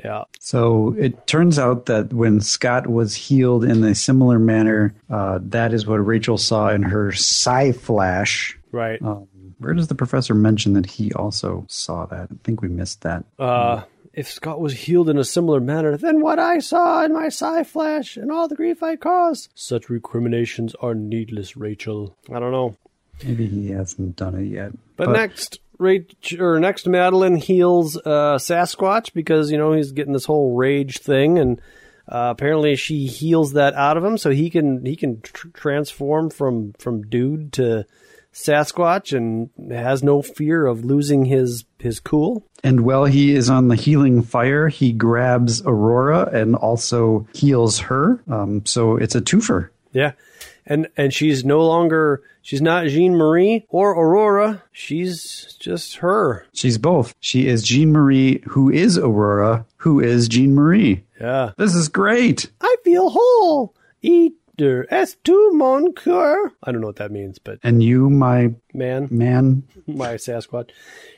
[0.03, 0.26] Yeah.
[0.39, 5.74] So it turns out that when Scott was healed in a similar manner, uh, that
[5.74, 8.57] is what Rachel saw in her psi flash.
[8.72, 9.01] Right.
[9.01, 12.30] Um, where does the professor mention that he also saw that?
[12.32, 13.26] I think we missed that.
[13.38, 13.84] Uh,
[14.14, 17.64] if Scott was healed in a similar manner than what I saw in my psi
[17.64, 19.49] flash and all the grief I caused.
[19.55, 22.16] Such recriminations are needless, Rachel.
[22.34, 22.76] I don't know.
[23.24, 24.72] Maybe he hasn't done it yet.
[24.95, 30.26] But, next, Rach or next, Madeline heals uh, Sasquatch because you know he's getting this
[30.26, 31.60] whole rage thing, and
[32.07, 36.30] uh, apparently she heals that out of him, so he can he can tr- transform
[36.30, 37.86] from from dude to
[38.34, 42.46] Sasquatch and has no fear of losing his his cool.
[42.64, 48.22] And while he is on the healing fire, he grabs Aurora and also heals her.
[48.30, 49.70] Um, so it's a twofer.
[49.92, 50.14] Yeah.
[50.66, 54.64] And and she's no longer she's not Jeanne-Marie or Aurora.
[54.72, 56.46] She's just her.
[56.54, 57.16] She's both.
[57.20, 61.04] She is Jeanne-Marie, who is Aurora, who is Jeanne-Marie.
[61.20, 61.52] Yeah.
[61.58, 62.52] This is great.
[62.62, 63.74] I feel whole.
[64.60, 66.51] Eater S two mon coeur.
[66.64, 70.72] I don't know what that means, but And you, my man, man, my Sasquatch.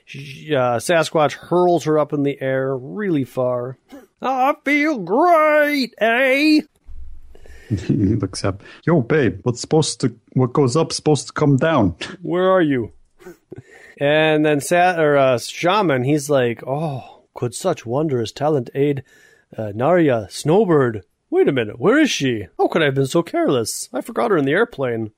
[0.06, 3.78] She, uh, Sasquatch hurls her up in the air really far.
[4.22, 6.62] I feel great, eh?
[7.70, 8.62] he looks up.
[8.86, 11.96] Yo, babe, what's supposed to what goes up supposed to come down?
[12.22, 12.92] Where are you?
[13.98, 19.04] and then Sa- or, uh, Shaman, he's like, oh, could such wondrous talent aid
[19.58, 21.04] uh, Narya, Snowbird?
[21.32, 22.48] Wait a minute, where is she?
[22.60, 23.90] How could I have been so careless?
[23.94, 25.12] I forgot her in the airplane.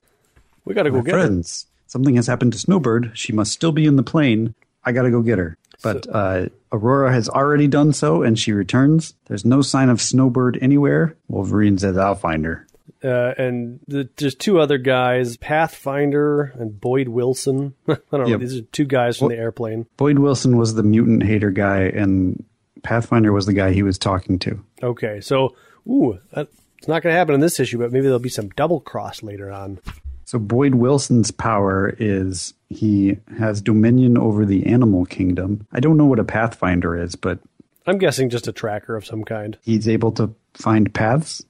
[0.63, 1.21] We gotta go My get her.
[1.21, 3.11] friends, something has happened to Snowbird.
[3.15, 4.53] She must still be in the plane.
[4.85, 5.57] I gotta go get her.
[5.81, 9.15] But uh, Aurora has already done so, and she returns.
[9.25, 11.15] There's no sign of Snowbird anywhere.
[11.27, 12.65] Wolverine says, "I'll find her."
[13.03, 17.73] Uh, and the, there's two other guys, Pathfinder and Boyd Wilson.
[17.87, 18.37] I don't know.
[18.37, 19.87] These are two guys from the airplane.
[19.97, 22.45] Boyd Wilson was the mutant hater guy, and
[22.83, 24.63] Pathfinder was the guy he was talking to.
[24.81, 25.55] Okay, so
[25.87, 28.49] ooh, that, it's not going to happen in this issue, but maybe there'll be some
[28.49, 29.79] double cross later on.
[30.25, 35.67] So Boyd Wilson's power is he has dominion over the animal kingdom.
[35.71, 37.39] I don't know what a Pathfinder is, but
[37.85, 39.57] I'm guessing just a tracker of some kind.
[39.63, 41.43] he's able to find paths.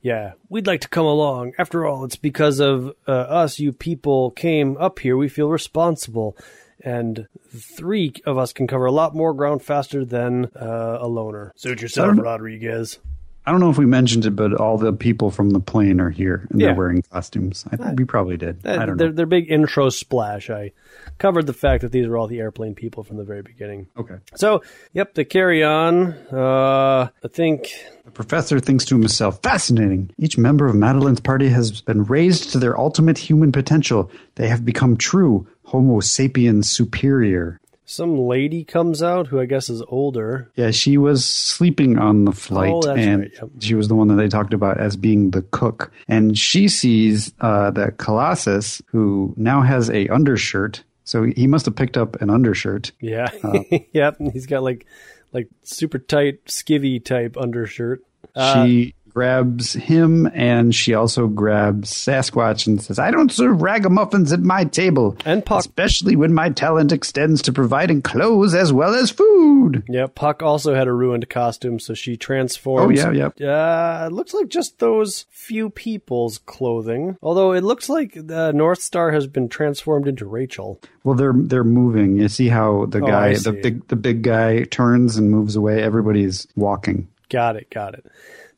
[0.00, 1.52] Yeah, we'd like to come along.
[1.58, 5.16] After all, it's because of uh, us you people came up here.
[5.16, 6.36] We feel responsible.
[6.84, 11.52] And three of us can cover a lot more ground faster than uh, a loner.
[11.56, 13.00] Suit yourself, Rodriguez.
[13.48, 16.10] I don't know if we mentioned it, but all the people from the plane are
[16.10, 16.66] here and Yeah.
[16.66, 17.64] they're wearing costumes.
[17.72, 18.58] I think we probably did.
[18.66, 19.14] I don't their, know.
[19.14, 20.50] their big intro splash.
[20.50, 20.72] I
[21.16, 23.86] covered the fact that these are all the airplane people from the very beginning.
[23.96, 24.16] Okay.
[24.34, 24.60] So,
[24.92, 26.12] yep, the carry on.
[26.30, 27.70] Uh, I think
[28.04, 30.10] The professor thinks to himself, fascinating.
[30.18, 34.10] Each member of Madelyne's party has been raised to their ultimate human potential.
[34.34, 37.60] They have become true Homo sapiens superior.
[37.90, 40.50] Some lady comes out who I guess is older.
[40.56, 43.50] Yeah, she was sleeping on the flight, Oh, and right, yep.
[43.60, 45.90] she was the one that they talked about as being the cook.
[46.06, 51.76] And she sees uh, that Colossus, who now has a undershirt, so he must have
[51.76, 52.92] picked up an undershirt.
[53.00, 53.60] Yeah, Uh.
[53.92, 54.16] yep.
[54.34, 54.84] He's got like
[55.32, 58.02] like super tight skivvy type undershirt.
[58.36, 64.38] she grabs him, and she also grabs Sasquatch and says, "I don't serve ragamuffins at
[64.42, 65.58] my table, And Puck.
[65.58, 70.72] especially when my talent extends to providing clothes as well as food." Yeah, Puck also
[70.72, 73.02] had a ruined costume, so she transforms.
[73.04, 77.16] Oh, yeah, Uh, it looks like just those few people's clothing.
[77.20, 80.80] Although it looks like the Northstar has been transformed into Rachel.
[81.02, 82.18] Well, they're they're moving.
[82.18, 85.82] You see how the Oh, guy, the big the big guy, turns and moves away.
[85.82, 87.08] Everybody's walking.
[87.30, 88.06] Got it, got it.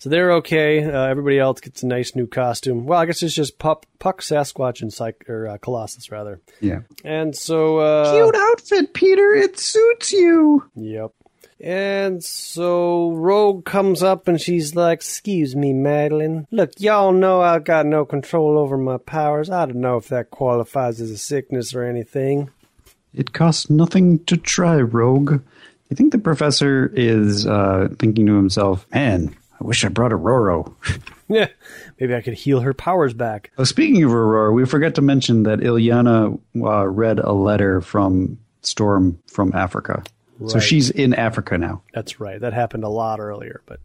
[0.00, 0.82] So they're okay.
[0.82, 2.86] Uh, everybody else gets a nice new costume.
[2.86, 6.40] Well, I guess it's just Puck, Puck Sasquatch, and Psych- or uh, Colossus, rather.
[6.58, 6.80] Yeah.
[7.04, 9.34] And so, uh, Cute outfit, Peter.
[9.34, 10.64] It suits you.
[10.74, 11.12] Yep.
[11.60, 16.46] And so Rogue comes up and she's like, Excuse me, Madelyne.
[16.50, 19.50] Look, y'all know I've got no control over my powers.
[19.50, 22.48] I don't know if that qualifies as a sickness or anything.
[23.12, 25.42] It costs nothing to try, Rogue.
[25.92, 30.64] I think the professor is uh, thinking to himself, "Man, I wish I brought Aurora."
[31.28, 31.46] Yeah,
[32.00, 33.52] maybe I could heal her powers back.
[33.56, 38.38] Oh, speaking of Aurora, we forgot to mention that Illyana uh, read a letter from
[38.62, 40.02] Storm from Africa.
[40.48, 41.82] So she's in Africa now.
[41.92, 42.40] That's right.
[42.40, 43.78] That happened a lot earlier, but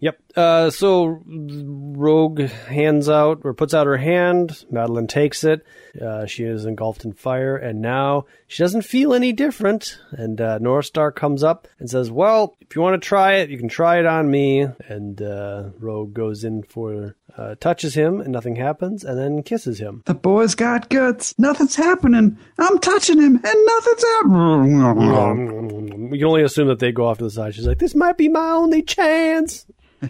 [0.00, 0.18] yep.
[0.38, 4.64] Uh, so Rogue hands out or puts out her hand.
[4.72, 5.66] Madelyne takes it.
[6.00, 9.98] Uh, she is engulfed in fire, and now she doesn't feel any different.
[10.12, 13.58] And uh, Northstar comes up and says, "Well, if you want to try it, you
[13.58, 18.30] can try it on me." And uh, Rogue goes in for uh, touches him, and
[18.30, 20.04] nothing happens, and then kisses him.
[20.06, 21.36] The boy's got guts.
[21.36, 22.38] Nothing's happening.
[22.60, 26.10] I'm touching him, and nothing's happening.
[26.10, 27.56] we can only assume that they go off to the side.
[27.56, 29.66] She's like, "This might be my only chance."
[30.02, 30.06] Uh,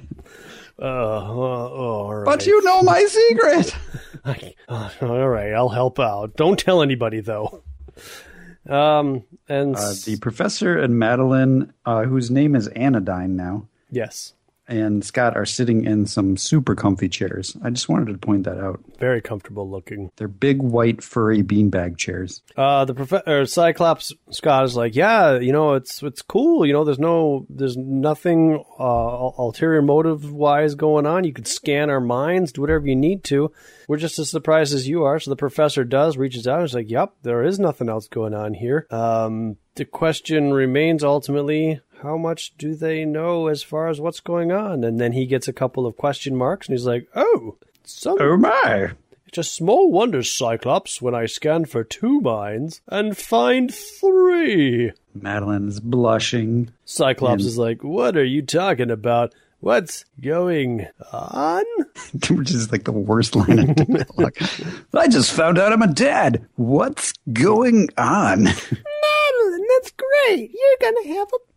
[0.81, 2.25] uh, oh, all right.
[2.25, 3.75] But you know my secret.
[4.69, 6.37] Uh, all right, I'll help out.
[6.37, 7.63] Don't tell anybody though.
[8.69, 14.35] Um, and Uh, the professor and Madelyne, uh, whose name is Anodyne now, yes,
[14.69, 17.57] and Scott are sitting in some super comfy chairs.
[17.65, 18.81] I just wanted to point that out.
[18.99, 20.11] very comfortable looking.
[20.17, 22.43] They're big, white, furry beanbag chairs.
[22.57, 26.67] Uh, the prof- or Cyclops Scott is like, yeah, you know, it's it's cool.
[26.67, 31.25] You know, there's no, there's nothing uh, ulterior motive wise going on.
[31.25, 33.51] You could scan our minds, do whatever you need to.
[33.89, 35.19] We're just as surprised as you are.
[35.19, 38.35] So the professor does reaches out and is like, yep, there is nothing else going
[38.35, 38.87] on here.
[38.91, 41.81] Um, the question remains ultimately.
[42.03, 44.85] How much do they know as far as what's going on?
[44.85, 48.37] And then he gets a couple of question marks and he's like, Oh, some Oh
[48.37, 48.91] my!
[49.27, 54.93] it's a small wonder, Cyclops, when I scan for two minds and find three.
[55.19, 56.71] Madelyne is blushing.
[56.85, 59.35] Cyclops And- is like, What are you talking about?
[59.61, 61.65] What's going on?
[62.31, 64.37] Which is like the worst line in dialogue.
[64.95, 66.47] I just found out I'm a dad.
[66.55, 68.45] What's going on?
[68.45, 70.53] Madelyne, that's great.
[70.55, 71.48] You're gonna have a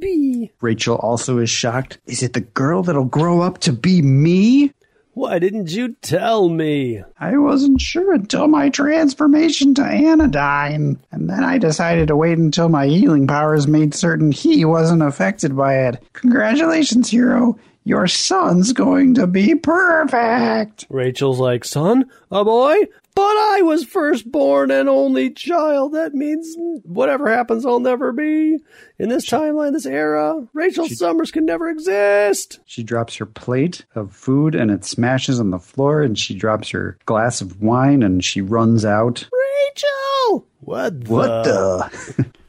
[0.00, 0.52] baby.
[0.60, 1.98] Rachel also is shocked.
[2.06, 4.72] Is it the girl that'll grow up to be me?
[5.14, 7.02] Why didn't you tell me?
[7.18, 10.98] I wasn't sure until my transformation to Anodyne.
[11.10, 15.56] And then I decided to wait until my healing powers made certain he wasn't affected
[15.56, 16.02] by it.
[16.12, 17.58] Congratulations, hero.
[17.84, 20.86] Your son's going to be perfect.
[20.90, 22.76] Rachel's like, Son, a boy?
[23.14, 25.92] But I was firstborn and only child.
[25.94, 26.54] That means
[26.84, 28.58] whatever happens, I'll never be.
[28.98, 32.60] In this timeline, this era, Rachel Summers can never exist.
[32.66, 36.70] She drops her plate of food and it smashes on the floor, and she drops
[36.70, 39.28] her glass of wine and she runs out.
[39.32, 40.46] Rachel!
[40.60, 41.10] What the?
[41.10, 42.26] What the?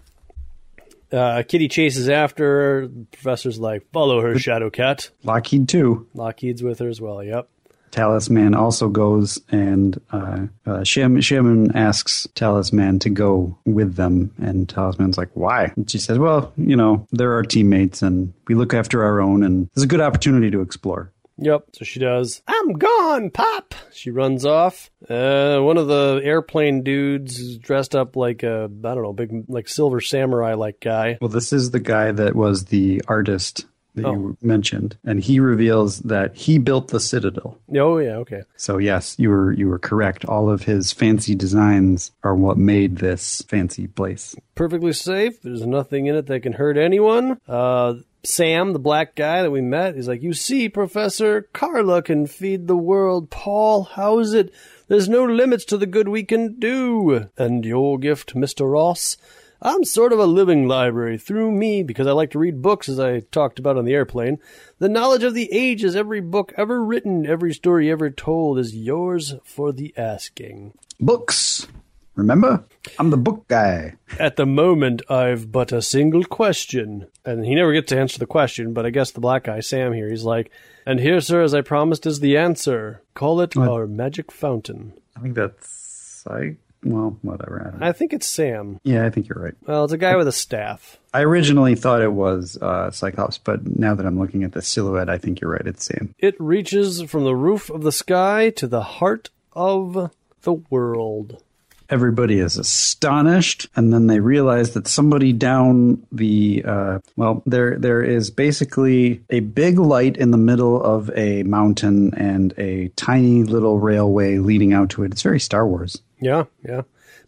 [1.12, 2.88] Uh, Kitty chases after her.
[2.88, 5.10] The professor's like, follow her, Shadowcat.
[5.24, 6.08] Lockheed, too.
[6.14, 7.50] Lockheed's with her as well, yep.
[7.92, 14.68] Talisman also goes, and uh, uh, Shim, Shimon asks Talisman to go with them, and
[14.68, 18.74] Talisman's like, "Why?" And she says, "Well, you know, they're our teammates, and we look
[18.74, 22.44] after our own, and it's a good opportunity to explore." Yep, so she does.
[22.48, 23.74] I'm gone, Pop!
[23.92, 24.92] She runs off.
[25.10, 29.46] Uh, one of the airplane dudes is dressed up like a, I don't know, big,
[29.48, 31.18] like silver samurai like guy.
[31.20, 33.66] Well, this is the guy that was the artist
[33.96, 37.58] that you mentioned, and he reveals that he built the Citadel.
[37.76, 38.44] Oh, yeah, okay.
[38.56, 40.26] So yes, you were you were correct.
[40.26, 44.36] All of his fancy designs are what made this fancy place.
[44.56, 45.42] Perfectly safe.
[45.42, 47.40] There's nothing in it that can hurt anyone.
[47.48, 52.28] Uh, Sam, the black guy that we met, he's like, You see, Professor, Carla can
[52.28, 53.30] feed the world.
[53.30, 54.54] Paul, how is it?
[54.88, 57.30] There's no limits to the good we can do.
[57.38, 58.72] And your gift, Mr.
[58.72, 59.18] Ross?
[59.64, 63.00] I'm sort of a living library through me because I like to read books, as
[63.00, 64.40] I talked about on the airplane.
[64.80, 69.36] The knowledge of the ages, every book ever written, every story ever told is yours
[69.44, 70.74] for the asking.
[71.00, 71.68] Books.
[72.16, 72.64] Remember,
[72.98, 73.94] I'm the book guy.
[74.20, 77.08] At the moment, I've but a single question.
[77.24, 79.94] And he never gets to answer the question, but I guess the black guy, Sam,
[79.94, 80.52] here, he's like,
[80.88, 83.04] And here, sir, as I promised, is the answer.
[83.14, 84.94] Call it our magic fountain.
[85.16, 86.58] I think that's I.
[86.84, 87.76] Well, whatever.
[87.80, 87.90] I.
[87.90, 88.80] I think it's Sam.
[88.84, 89.54] yeah, I think you're right.
[89.68, 90.98] Well, it's a guy with a staff.
[91.14, 95.10] I originally thought it was uh, Cyclops, but now that I'm looking at the silhouette,
[95.10, 95.66] I think you're right.
[95.68, 96.16] It's Sam.
[96.18, 100.12] It reaches from the roof of the sky to the heart of
[100.42, 101.44] the world.
[101.92, 108.02] Everybody is astonished, and then they realize that somebody down the uh, well, there there
[108.02, 113.78] is basically a big light in the middle of a mountain and a tiny little
[113.80, 115.12] railway leading out to it.
[115.12, 116.02] It's very Star Wars.
[116.22, 116.84] Yeah, yeah.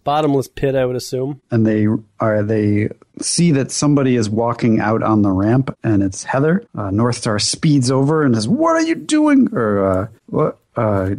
[0.06, 1.42] Bottomless pit, I would assume.
[1.52, 1.88] and they
[2.20, 2.90] are they
[3.20, 7.92] see that somebody is walking out on the ramp and it's heather uh, Northstar speeds
[7.92, 11.12] over and says what are you doing or uh, what uh,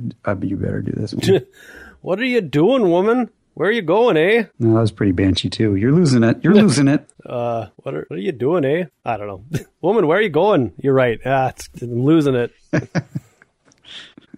[0.42, 1.47] you better do this one.
[2.05, 3.30] What are you doing, woman?
[3.55, 4.44] Where are you going, eh?
[4.59, 8.05] no, that was pretty banshee too you're losing it you're losing it Uh, what are,
[8.09, 8.84] what are you doing, eh?
[9.07, 9.44] I don't know.
[9.80, 10.72] woman, where are you going?
[10.76, 11.18] You're right.
[11.24, 12.50] Ah, it's, I'm losing it.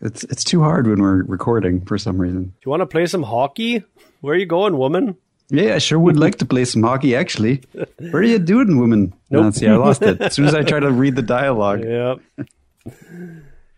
[0.03, 3.07] it's it's too hard when we're recording for some reason Do you want to play
[3.07, 3.83] some hockey?
[4.21, 5.17] Where are you going, woman?
[5.49, 9.13] yeah i sure would like to play some hockey actually what are you doing woman
[9.31, 9.43] Nope.
[9.45, 12.19] no, see i lost it as soon as i try to read the dialogue Yep.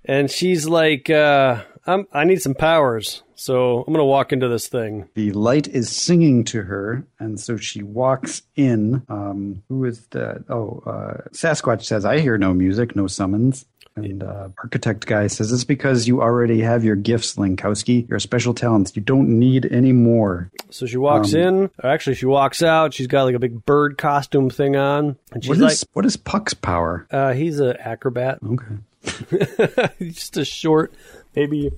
[0.06, 3.22] and she's like, uh, I'm, I need some powers.
[3.40, 5.08] So I'm gonna walk into this thing.
[5.14, 9.02] The light is singing to her, and so she walks in.
[9.08, 10.44] Um, who is that?
[10.48, 13.64] Oh, uh, Sasquatch says, "I hear no music, no summons."
[13.94, 18.08] And uh, architect guy says, "It's because you already have your gifts, Langkowski.
[18.08, 18.96] Your special talents.
[18.96, 21.54] You don't need any more." So she walks Um, in.
[21.82, 22.92] Or actually, she walks out.
[22.92, 26.04] She's got like a big bird costume thing on, and she's What like, is what
[26.04, 27.06] is Puck's power?
[27.12, 29.88] uh, "He's an acrobat." Okay.
[30.10, 30.92] Just a short,
[31.36, 31.70] maybe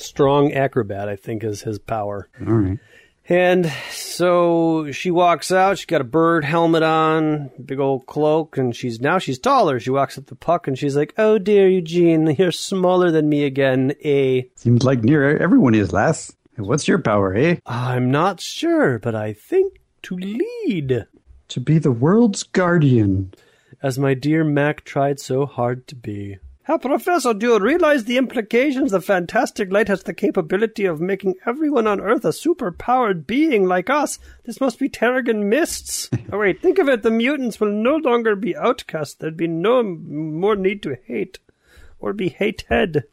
[0.00, 1.08] strong acrobat.
[1.08, 2.28] I think is his power.
[2.46, 2.78] All right.
[3.30, 5.76] And so she walks out.
[5.76, 9.78] She's got a bird helmet on, big old cloak, and she's now she's taller.
[9.78, 13.44] She walks up the Puck and she's like, "Oh dear, Eugene, you're smaller than me
[13.44, 16.34] again, eh?" Seems like near everyone is, lass.
[16.56, 17.56] What's your power, eh?
[17.66, 21.06] I'm not sure, but I think to lead,
[21.48, 23.32] To be the world's guardian.
[23.82, 26.38] as my dear Mac tried so hard to be.
[26.68, 28.90] Herr Professor, do you realize the implications?
[28.90, 33.88] The fantastic light has the capability of making everyone on Earth a super-powered being like
[33.88, 34.18] us.
[34.44, 36.10] This must be Terrigen Mists.
[36.30, 37.02] oh wait, think of it.
[37.02, 39.14] The mutants will no longer be outcasts.
[39.14, 41.38] There'd be no more need to hate
[42.00, 43.04] or be hated.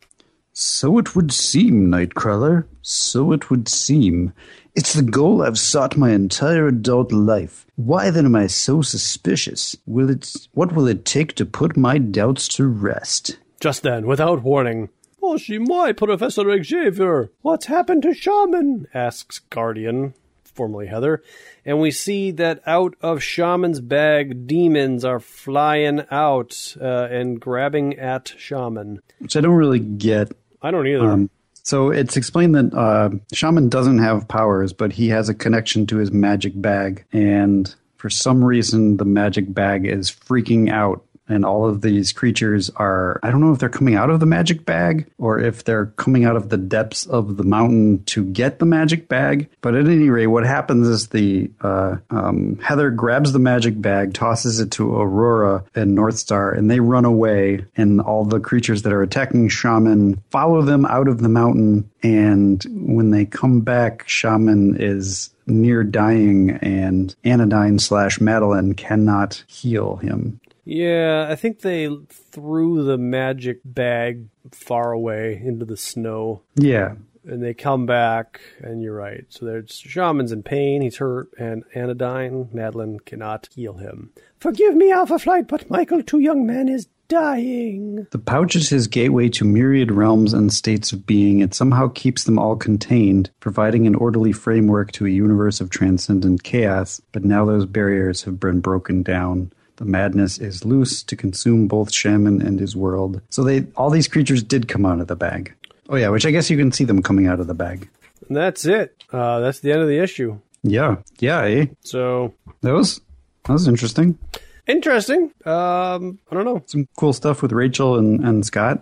[0.52, 2.66] So it would seem, Nightcrawler.
[2.82, 4.34] So it would seem.
[4.76, 7.66] It's the goal I've sought my entire adult life.
[7.78, 9.78] Why then am I so suspicious?
[9.86, 10.30] Will it?
[10.52, 13.38] What will it take to put my doubts to rest?
[13.66, 14.90] Just then, without warning.
[15.24, 17.32] Oh, she moi, Professor Xavier.
[17.42, 18.86] What's happened to Shaman?
[18.94, 20.14] asks Guardian,
[20.44, 21.24] formerly Heather.
[21.66, 27.98] And we see that out of Shaman's bag, demons are flying out uh, and grabbing
[27.98, 29.02] at Shaman.
[29.18, 30.32] Which I don't really get.
[30.62, 31.10] I don't either.
[31.10, 31.32] Um,
[31.64, 35.98] so it's explained that uh, Shaman doesn't have powers, but he has a connection to
[35.98, 41.04] his magic bag, and for some reason, the magic bag is freaking out.
[41.28, 44.26] And all of these creatures are, I don't know if they're coming out of the
[44.26, 48.60] magic bag or if they're coming out of the depths of the mountain to get
[48.60, 49.50] the magic bag.
[49.62, 54.14] But at any rate, what happens is the uh, um, Heather grabs the magic bag,
[54.14, 57.66] tosses it to Aurora and Northstar, and they run away.
[57.76, 61.90] And all the creatures that are attacking Shaman follow them out of the mountain.
[62.04, 69.98] And when they come back, Shaman is near dying, and Anodyne slash Madelyne cannot heal
[69.98, 70.40] him.
[70.66, 76.42] Yeah, I think they threw the magic bag far away into the snow.
[76.56, 76.96] Yeah.
[77.28, 79.26] and they come back, and you're right.
[79.30, 84.12] So there's Shaman's in pain, he's hurt, and Anodyne, Madelyne cannot heal him.
[84.40, 88.08] Forgive me, Alpha Flight, but Michael, Twoyoungmen, is dying.
[88.12, 91.40] The pouch is his gateway to myriad realms and states of being.
[91.40, 96.44] It somehow keeps them all contained, providing an orderly framework to a universe of transcendent
[96.44, 97.02] chaos.
[97.12, 99.52] But now those barriers have been broken down.
[99.78, 103.22] The madness is loose to consume both Shaman and his world.
[103.30, 105.54] So they all these creatures did come out of the bag.
[105.90, 107.88] Oh yeah, which I guess you can see them coming out of the bag.
[108.28, 109.04] And that's it.
[109.12, 110.40] Uh, that's the end of the issue.
[110.64, 111.66] Yeah, yeah, eh?
[111.82, 113.02] So That was
[113.46, 114.18] that was interesting.
[114.66, 115.32] interesting.
[115.46, 116.64] Um, I don't know.
[116.66, 118.82] Some cool stuff with Rachel and, and Scott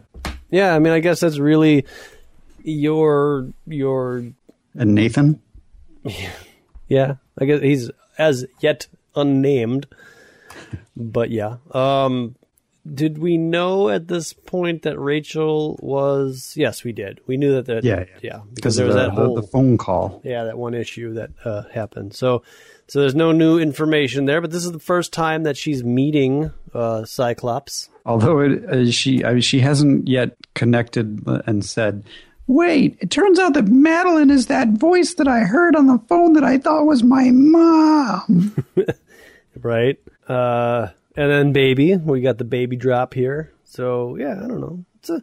[0.50, 1.86] Yeah, I mean, I guess that's really
[2.64, 4.24] your your
[4.76, 5.42] and Nathan.
[6.90, 9.88] Yeah, I guess he's as yet unnamed.
[10.96, 11.58] But yeah.
[11.72, 12.36] Um
[12.92, 17.22] did we know at this point that Rachel was Yes, we did.
[17.28, 18.20] We knew that that Yeah, yeah.
[18.22, 20.22] yeah because there was the, that whole the phone call.
[20.24, 22.14] yeah, that one issue that uh, happened.
[22.14, 22.44] So
[22.88, 26.52] so there's no new information there, but this is the first time that she's meeting
[26.74, 27.90] uh Cyclops.
[28.06, 32.04] Although it, uh, she I mean, she hasn't yet connected and said,
[32.48, 36.34] "Wait, it turns out that Madelyne is that voice that I heard on the phone
[36.34, 38.66] that I thought was my mom."
[39.62, 39.98] right?
[40.28, 43.52] Uh, and then baby, we got the baby drop here.
[43.66, 44.86] So yeah, I don't know.
[45.00, 45.22] It's a,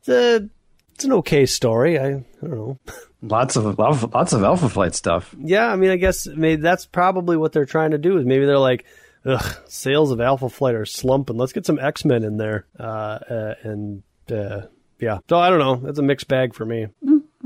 [0.00, 0.48] it's a,
[0.94, 1.98] it's an okay story.
[1.98, 2.78] I, I don't know.
[3.22, 5.34] lots of lots of Alpha Flight stuff.
[5.38, 8.18] Yeah, I mean, I guess maybe that's probably what they're trying to do.
[8.18, 8.84] Is maybe they're like,
[9.24, 11.36] ugh, sales of Alpha Flight are slumping.
[11.36, 12.66] Let's get some X Men in there.
[12.78, 14.62] Uh, uh, and uh,
[14.98, 15.88] yeah, so I don't know.
[15.88, 16.88] It's a mixed bag for me.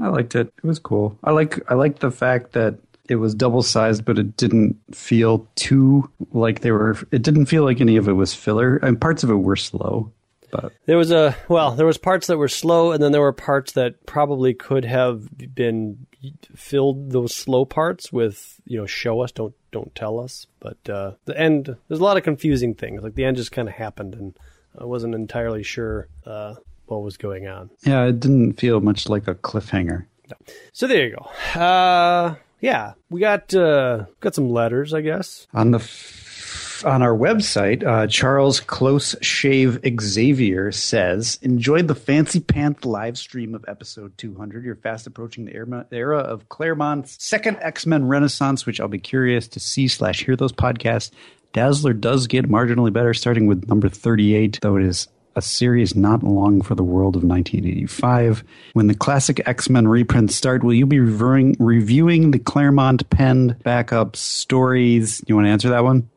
[0.02, 0.52] I liked it.
[0.56, 1.18] It was cool.
[1.22, 2.78] I like I like the fact that
[3.08, 6.96] it was double sized, but it didn't feel too like they were.
[7.10, 10.12] It didn't feel like any of it was filler, and parts of it were slow.
[10.50, 13.32] But There was a well, there was parts that were slow, and then there were
[13.32, 16.06] parts that probably could have been
[16.54, 20.46] filled those slow parts with you know show us, don't don't tell us.
[20.60, 23.02] But uh, the end, there's a lot of confusing things.
[23.02, 24.38] Like the end just kind of happened, and
[24.78, 26.54] I wasn't entirely sure uh,
[26.86, 27.70] what was going on.
[27.84, 30.06] yeah, it didn't feel much like a cliffhanger.
[30.72, 31.60] So there you go.
[31.60, 35.46] Uh, yeah, we got uh, got some letters, I guess.
[35.52, 42.40] On the f- on our website, uh, Charles Close Shave Xavier says, "Enjoyed the fancy
[42.40, 44.64] pants live stream of episode 200.
[44.64, 49.46] You're fast approaching the era, of Claremont's second X Men Renaissance, which I'll be curious
[49.48, 51.10] to see slash hear those podcasts.
[51.52, 55.06] Dazzler does get marginally better, starting with number 38, though it is."
[55.36, 58.44] A series not long for the world of 1985.
[58.72, 63.58] When the classic X Men reprints start, will you be reviewing, reviewing the Claremont penned
[63.64, 65.22] backup stories?
[65.26, 66.08] You want to answer that one?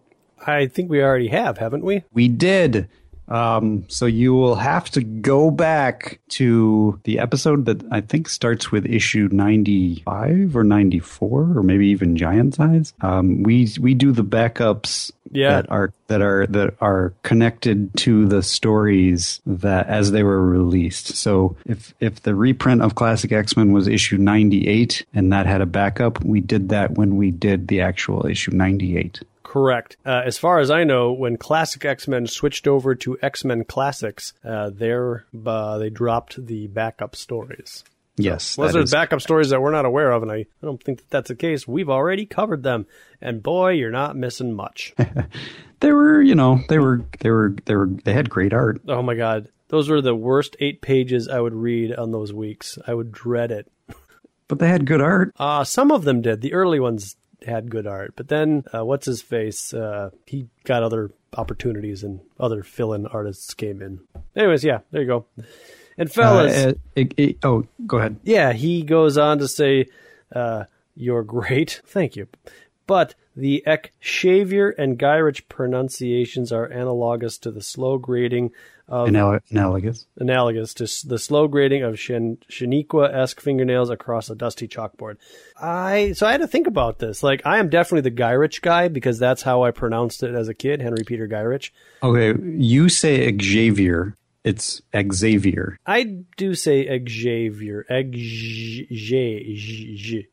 [0.45, 2.03] I think we already have, haven't we?
[2.13, 2.89] We did.
[3.28, 8.71] Um, so you will have to go back to the episode that I think starts
[8.71, 12.93] with issue 95 or 94 or maybe even giant size.
[13.01, 15.49] Um, we, we do the backups Yeah.
[15.61, 21.07] that are, that are, that are connected to the stories that as they were released.
[21.15, 25.65] So if, if the reprint of classic X-Men was issue 98 and that had a
[25.65, 29.21] backup, we did that when we did the actual issue 98.
[29.47, 29.95] Correct.
[30.05, 33.63] Uh, as far as I know, when Classic X Men switched over to X Men
[33.63, 37.85] Classics, uh, there uh, they dropped the backup stories.
[38.17, 38.57] Yes.
[38.57, 41.09] Unless there's backup stories that we're not aware of, and I, I don't think that
[41.09, 41.65] that's the case.
[41.65, 42.87] We've already covered them,
[43.21, 44.93] and boy, you're not missing much.
[45.79, 48.81] they were, you know, they were, they were, they were, they had great art.
[48.89, 52.77] oh my god, those were the worst eight pages I would read on those weeks.
[52.85, 53.71] I would dread it.
[54.49, 55.33] But they had good art.
[55.37, 56.41] Uh, some of them did.
[56.41, 57.15] The early ones
[57.45, 59.73] had good art, but then uh, what's his face?
[59.73, 63.99] Uh, he got other opportunities, and other fill-in artists came in.
[64.35, 65.25] Anyways, yeah, there you go.
[65.97, 68.17] And fellas, Uh, it- it- oh, go ahead.
[68.23, 69.88] yeah, he goes on to say,
[70.33, 70.65] uh,
[70.95, 72.27] "You're great, thank you."
[72.88, 73.63] But the
[74.03, 78.51] Xavier and Gyrich pronunciations are analogous to the slow grading
[78.89, 80.05] Anal- analogous.
[80.17, 85.17] analogous to the slow grading of Shin- Shaniqua-esque fingernails across a dusty chalkboard.
[85.59, 87.21] I so I had to think about this.
[87.23, 90.53] Like, I am definitely the Gyrich guy because that's how I pronounced it as a
[90.53, 91.71] kid, Henry Peter Gyrich.
[92.01, 94.15] Okay, you say Xavier.
[94.43, 94.81] It's
[95.11, 95.77] Xavier.
[95.85, 96.03] I
[96.38, 97.85] do say Xavier,
[98.95, 100.23] Xavier,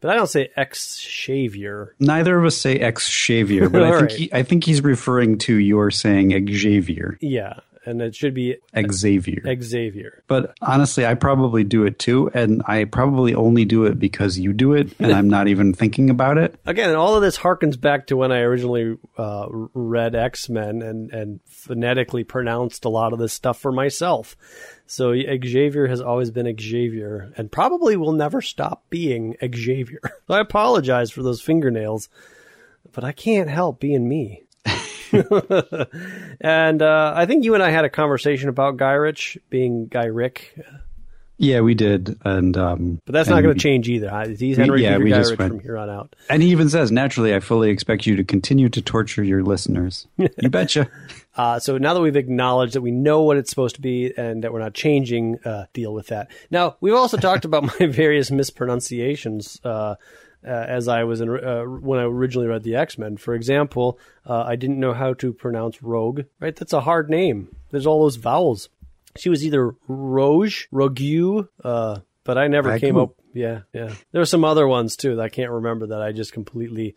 [0.00, 1.94] but I don't say Xavier.
[2.00, 4.12] Neither of us say X Xavier, but I think right.
[4.12, 7.16] he, I think he's referring to your saying Xavier.
[7.20, 8.56] Yeah, and it should be
[8.90, 9.42] Xavier.
[9.62, 10.22] Xavier.
[10.26, 14.52] But honestly, I probably do it too, and I probably only do it because you
[14.52, 16.58] do it, and I'm not even thinking about it.
[16.66, 21.12] Again, all of this harkens back to when I originally uh, read X Men and,
[21.12, 24.36] and phonetically pronounced a lot of this stuff for myself.
[24.86, 30.00] So Xavier has always been Xavier and probably will never stop being Xavier.
[30.28, 32.08] I apologize for those fingernails,
[32.92, 34.43] but I can't help being me.
[36.40, 40.06] and uh, I think you and I had a conversation about Guy Rich being Guy
[40.06, 40.58] Rick,
[41.36, 44.34] Yeah, we did, and um, but that's not going to change either.
[44.38, 46.14] He's Henry yeah, Peter we Guy Rich went- from here on out.
[46.30, 50.06] And he even says, naturally, I fully expect you to continue to torture your listeners.
[50.16, 50.88] You betcha.
[51.36, 54.44] Uh, so now that we've acknowledged that we know what it's supposed to be and
[54.44, 56.30] that we're not changing, uh, deal with that.
[56.48, 59.96] Now we've also talked about my various mispronunciations uh,
[60.46, 63.16] uh, as I was in, uh, when I originally read the X Men.
[63.16, 66.22] For example, uh, I didn't know how to pronounce Rogue.
[66.40, 67.54] Right, that's a hard name.
[67.70, 68.68] There's all those vowels.
[69.16, 73.14] She was either Roge, Rogue, uh, but I never came up.
[73.32, 73.94] Yeah, yeah.
[74.12, 76.94] There were some other ones too that I can't remember that I just completely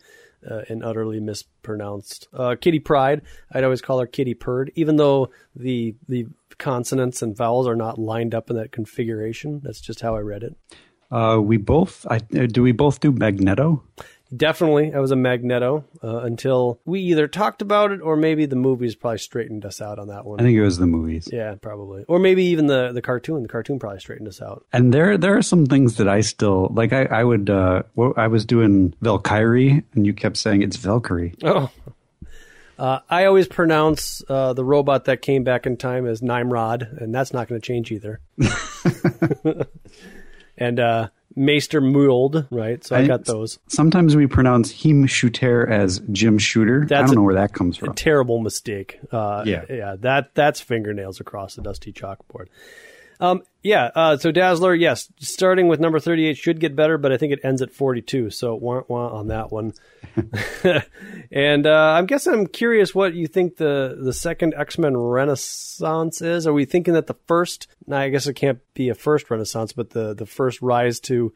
[0.48, 2.28] uh, and utterly mispronounced.
[2.32, 3.22] Uh, Kitty Pryde,
[3.52, 6.26] I'd always call her Kitty Purd, even though the the
[6.58, 9.60] consonants and vowels are not lined up in that configuration.
[9.62, 10.56] That's just how I read it.
[11.10, 13.82] Uh, we both, I, uh, do we both do Magneto?
[14.36, 18.56] Definitely, I was a Magneto uh, until we either talked about it or maybe the
[18.56, 20.38] movies probably straightened us out on that one.
[20.38, 21.30] I think it was the movies.
[21.32, 23.42] yeah, probably, or maybe even the the cartoon.
[23.42, 24.66] The cartoon probably straightened us out.
[24.70, 26.92] And there, there are some things that I still like.
[26.92, 27.84] I, I would, uh,
[28.18, 31.34] I was doing Valkyrie, and you kept saying it's Valkyrie.
[31.42, 31.70] Oh.
[32.78, 37.14] Uh, I always pronounce uh, the robot that came back in time as Nimrod, and
[37.14, 38.20] that's not going to change either.
[40.58, 42.84] and uh, Maester Mould, right?
[42.84, 43.58] So I, I- got those.
[43.68, 46.82] Sometimes we pronounce him shooter as Jim Shooter.
[46.82, 47.94] I That's don't a- know where that comes from.
[47.94, 48.98] Terrible mistake.
[49.12, 49.64] Uh, Yeah.
[49.70, 49.96] yeah.
[49.98, 52.46] That that's fingernails across the dusty chalkboard.
[53.20, 53.90] Um, yeah.
[53.94, 57.40] Uh, so Dazzler, yes, starting with number thirty-eight should get better, but I think it
[57.42, 58.30] ends at forty-two.
[58.30, 59.72] So wah wah on that one.
[61.32, 66.22] and uh, I'm guessing I'm curious what you think the the second X Men Renaissance
[66.22, 66.46] is.
[66.46, 67.66] Are we thinking that the first?
[67.86, 71.34] No, I guess it can't be a first Renaissance, but the the first rise to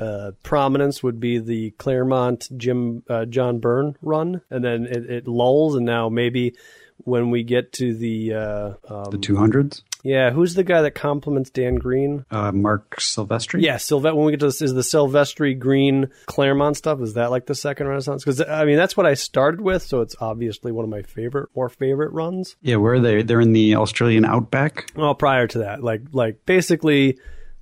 [0.00, 5.28] uh, prominence would be the Claremont Jim uh, John Byrne run, and then it, it
[5.28, 6.54] lulls, and now maybe
[6.98, 9.82] when we get to the uh, um, The 200s.
[10.08, 12.24] Yeah, who's the guy that compliments Dan Green?
[12.30, 13.60] Uh, Marc Silvestri.
[13.62, 17.30] Yeah, Sylve- when we get to this, is the Silvestri Green Claremont stuff, is that
[17.30, 18.24] like the second Renaissance?
[18.24, 21.50] Because, I mean, that's what I started with, so it's obviously one of my favorite,
[21.54, 22.56] or favorite runs.
[22.62, 23.22] Yeah, where are they?
[23.22, 24.90] They're in the Australian outback.
[24.96, 27.18] Well, prior to that, like, like basically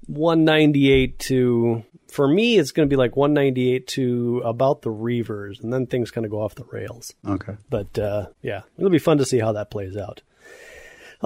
[0.07, 5.73] 198 to, for me, it's going to be like 198 to about the Reavers, and
[5.73, 7.13] then things kind of go off the rails.
[7.27, 7.55] Okay.
[7.69, 10.23] But uh, yeah, it'll be fun to see how that plays out.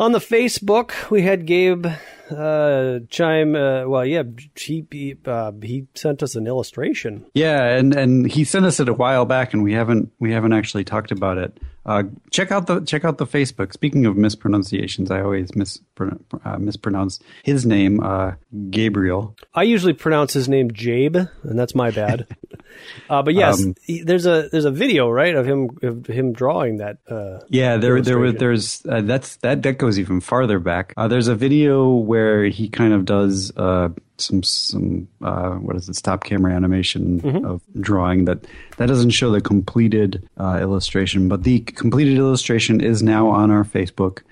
[0.01, 1.86] On the Facebook, we had Gabe
[2.31, 3.55] uh, chime.
[3.55, 4.23] Uh, well, yeah,
[4.57, 7.27] he he, uh, he sent us an illustration.
[7.35, 10.52] Yeah, and and he sent us it a while back, and we haven't we haven't
[10.52, 11.59] actually talked about it.
[11.86, 13.73] Uh, check out the check out the Facebook.
[13.73, 18.32] Speaking of mispronunciations, I always mispron- uh, mispronounce his name, uh,
[18.70, 19.35] Gabriel.
[19.55, 22.27] I usually pronounce his name Jabe, and that's my bad.
[23.11, 26.32] uh, but yes, Um, he- there's a there's a video right of him of him
[26.35, 26.98] drawing that.
[27.09, 30.93] Uh, Yeah, there there was there's uh, that's that that goes even farther back.
[30.98, 35.89] Uh, there's a video where he kind of does uh, some some uh, what is
[35.89, 41.43] it stop camera animation of drawing that that doesn't show the completed uh, illustration, but
[41.43, 44.23] the completed illustration is now on our Facebook,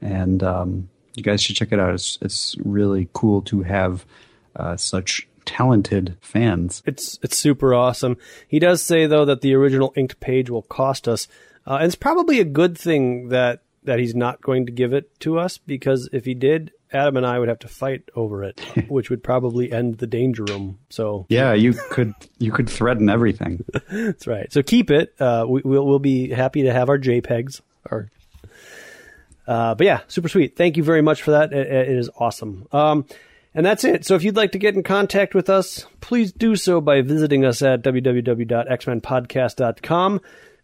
[0.00, 1.94] and um, you guys should check it out.
[1.94, 4.04] It's it's really cool to have
[4.56, 6.82] uh, such talented fans.
[6.86, 8.16] It's it's super awesome.
[8.46, 11.28] He does say though that the original inked page will cost us,
[11.66, 15.18] uh, and it's probably a good thing that that he's not going to give it
[15.20, 18.60] to us because if he did, Adam and I would have to fight over it,
[18.88, 20.78] which would probably end the danger room.
[20.88, 23.64] So Yeah, you could you could threaten everything.
[23.90, 24.52] that's right.
[24.52, 25.14] So keep it.
[25.20, 27.60] Uh, we, we'll we'll be happy to have our JPEGs.
[27.90, 28.10] Or,
[29.46, 30.56] uh, but yeah, super sweet.
[30.56, 31.52] Thank you very much for that.
[31.52, 32.66] It, it is awesome.
[32.72, 33.04] Um,
[33.54, 34.06] and that's it.
[34.06, 37.44] So if you'd like to get in contact with us, please do so by visiting
[37.44, 40.20] us at www.xmenpodcast.com,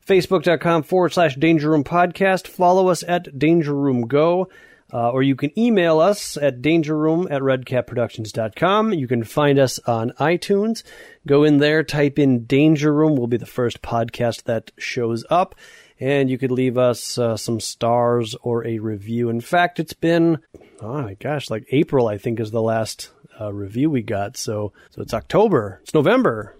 [0.06, 2.46] facebook.com forward slash Danger Room Podcast.
[2.46, 4.48] Follow us at Danger Room Go.
[4.92, 8.92] Uh, or you can email us at dangerroom at redcapproductions.com.
[8.92, 10.84] You can find us on iTunes.
[11.26, 15.56] Go in there, type in Danger Room, will be the first podcast that shows up.
[15.98, 19.28] And you could leave us uh, some stars or a review.
[19.28, 20.38] In fact, it's been,
[20.80, 23.10] oh my gosh, like April, I think, is the last
[23.40, 24.36] uh, review we got.
[24.36, 26.54] So, so it's October, it's November.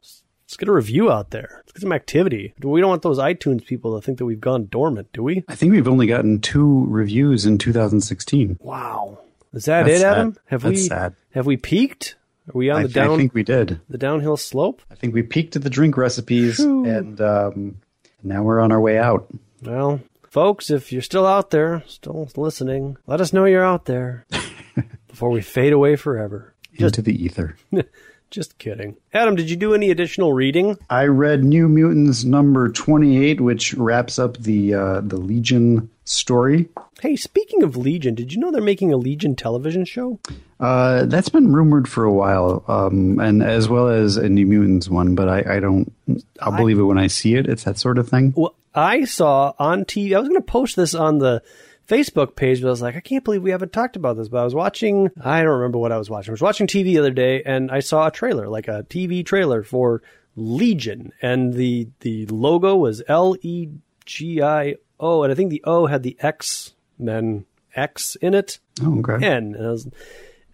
[0.46, 1.48] Let's get a review out there.
[1.58, 2.54] Let's get some activity.
[2.62, 5.44] We don't want those iTunes people to think that we've gone dormant, do we?
[5.48, 8.58] I think we've only gotten two reviews in 2016.
[8.60, 9.18] Wow.
[9.52, 10.34] Is that That's it, Adam?
[10.34, 10.40] sad.
[10.46, 11.14] Have That's we sad.
[11.32, 12.14] have we peaked?
[12.48, 13.80] Are we on I, the th- I think we did.
[13.88, 14.82] the downhill slope?
[14.88, 17.78] I think we peaked at the drink recipes, and um,
[18.22, 19.26] now we're on our way out.
[19.62, 20.00] Well,
[20.30, 24.26] folks, if you're still out there, still listening, let us know you're out there
[25.08, 26.54] before we fade away forever.
[26.78, 27.56] into the ether.
[28.30, 28.96] Just kidding.
[29.14, 30.76] Adam, did you do any additional reading?
[30.90, 36.68] I read New Mutants number 28, which wraps up the uh, the Legion story.
[37.00, 40.18] Hey, speaking of Legion, did you know they're making a Legion television show?
[40.58, 44.88] Uh, that's been rumored for a while, um, and as well as a New Mutants
[44.88, 45.92] one, but I, I don't.
[46.40, 47.46] I'll believe it when I see it.
[47.46, 48.32] It's that sort of thing.
[48.36, 50.16] Well, I saw on TV.
[50.16, 51.42] I was going to post this on the
[51.86, 54.28] Facebook page, but I was like, I can't believe we haven't talked about this.
[54.28, 55.10] But I was watching.
[55.22, 56.32] I don't remember what I was watching.
[56.32, 59.24] I was watching TV the other day, and I saw a trailer, like a TV
[59.24, 60.02] trailer for
[60.34, 63.68] Legion, and the the logo was L E
[64.04, 67.44] G I O, and I think the O had the X Men
[67.74, 68.58] X in it.
[68.82, 69.24] Oh, okay.
[69.24, 69.54] N.
[69.54, 69.88] And I was,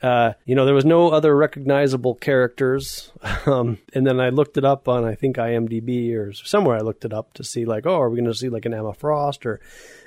[0.03, 3.11] uh, you know, there was no other recognizable characters.
[3.45, 7.05] Um, and then I looked it up on, I think, IMDb or somewhere I looked
[7.05, 9.45] it up to see, like, oh, are we going to see like an Emma Frost
[9.45, 9.61] or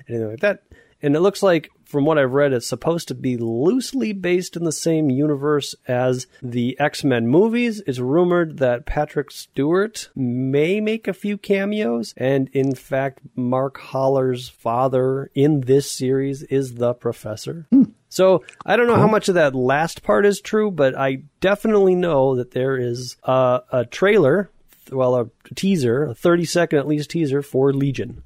[0.07, 0.64] anything like that?
[1.06, 4.64] And it looks like, from what I've read, it's supposed to be loosely based in
[4.64, 7.80] the same universe as the X Men movies.
[7.86, 12.15] It's rumored that Patrick Stewart may make a few cameos.
[12.18, 17.68] And in fact, Mark Holler's father in this series is the professor.
[17.69, 17.84] Hmm.
[18.10, 21.94] So I don't know how much of that last part is true, but I definitely
[21.94, 24.49] know that there is a, a trailer,
[24.91, 28.23] well, a teaser, a 30 second at least teaser for Legion.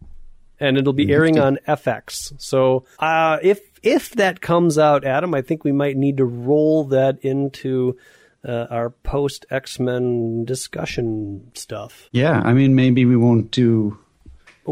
[0.59, 2.33] And it'll be airing on FX.
[2.41, 6.83] So uh, if if that comes out, Adam, I think we might need to roll
[6.85, 7.97] that into
[8.43, 12.09] uh, our post X Men discussion stuff.
[12.11, 13.97] Yeah, I mean, maybe we won't do.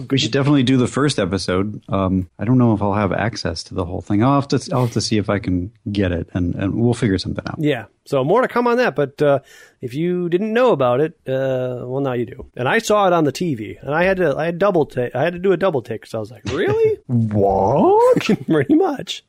[0.09, 1.81] We should definitely do the first episode.
[1.89, 4.23] Um, I don't know if I'll have access to the whole thing.
[4.23, 4.69] I'll have to.
[4.73, 7.55] I'll have to see if I can get it, and, and we'll figure something out.
[7.59, 7.85] Yeah.
[8.05, 8.95] So more to come on that.
[8.95, 9.39] But uh,
[9.81, 12.45] if you didn't know about it, uh, well, now you do.
[12.55, 14.35] And I saw it on the TV, and I had to.
[14.35, 15.15] I had double take.
[15.15, 18.29] I had to do a double take because I was like, really, What?
[18.47, 19.23] pretty much.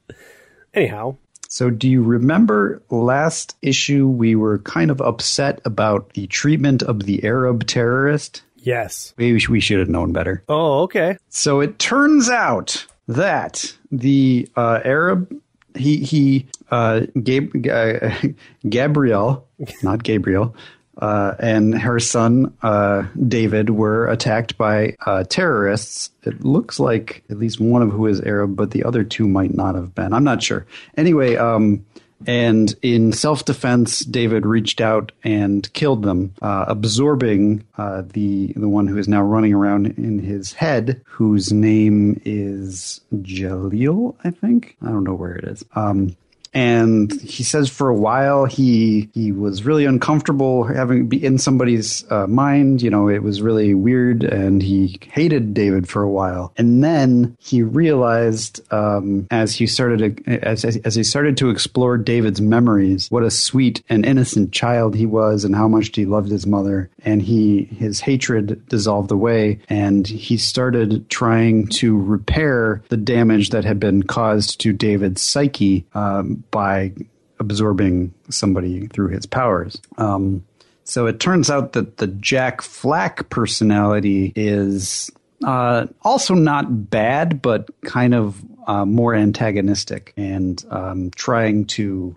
[0.75, 1.17] Anyhow,
[1.49, 7.05] So, do you remember last issue we were kind of upset about the treatment of
[7.05, 8.43] the Arab terrorist?
[8.59, 9.15] Yes.
[9.17, 10.43] Maybe we should have known better.
[10.49, 11.17] Oh, okay.
[11.29, 15.33] So it turns out that the uh, Arab
[15.75, 18.11] he he uh, Gab- uh,
[18.69, 19.47] Gabrielle,
[19.83, 20.55] not Gabriel,
[20.99, 26.11] uh, and her son uh, David were attacked by uh, terrorists.
[26.25, 29.55] It looks like at least one of who is Arab, but the other two might
[29.55, 30.13] not have been.
[30.13, 30.67] I'm not sure.
[30.97, 31.85] Anyway, um,
[32.27, 38.69] and in self defense, David reached out and killed them, uh, absorbing uh, the the
[38.69, 44.17] one who is now running around in his head, whose name is Jalil.
[44.25, 45.65] I think I don't know where it is.
[45.75, 46.17] Um,
[46.55, 52.11] and he says for a while he he was really uncomfortable having be in somebody's
[52.11, 52.83] uh, mind.
[52.83, 56.53] You know, it was really weird, and he hated David for a while.
[56.57, 62.41] And then he realized um, as he started as as he started to explore David's
[62.41, 66.47] memories, what a sweet and innocent child he was, and how much he loved his
[66.47, 66.91] mother.
[67.05, 73.65] And he his hatred dissolved away, and he started trying to repair the damage that
[73.65, 75.87] had been caused to David's psyche.
[75.95, 76.93] Um, by
[77.41, 79.81] absorbing somebody through his powers.
[79.97, 80.45] Um,
[80.85, 85.11] so it turns out that the Jack Flack personality is
[85.45, 92.17] uh, also not bad, but kind of uh, more antagonistic and um, trying to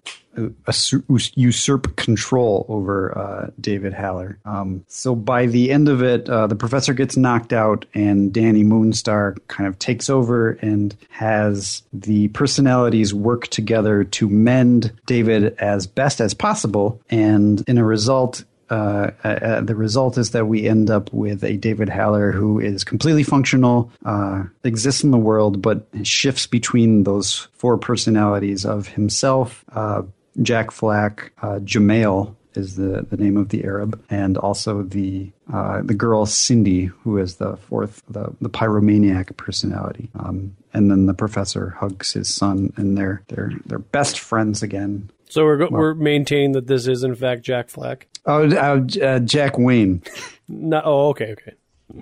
[1.35, 4.39] usurp control over uh, David Haller.
[4.45, 8.63] Um, so by the end of it, uh, the professor gets knocked out, and Dani
[8.65, 15.87] Moonstar kind of takes over and has the personalities work together to mend David as
[15.87, 17.01] best as possible.
[17.09, 21.57] And in a result, uh, uh, the result is that we end up with a
[21.57, 27.49] David Haller who is completely functional, uh, exists in the world, but shifts between those
[27.51, 30.03] four personalities of himself, uh,
[30.41, 35.81] Jack Flack, uh, Jamail is the, the name of the Arab, and also the uh,
[35.83, 40.09] the girl Cindy, who is the fourth, the, the pyromaniac personality.
[40.17, 45.09] Um, and then the professor hugs his son, and they're they're they're best friends again.
[45.29, 48.07] So we're go- we're maintaining that this is in fact Jack Flack.
[48.25, 50.03] Oh, uh, uh, Jack Wayne.
[50.47, 51.53] No, oh, okay, okay.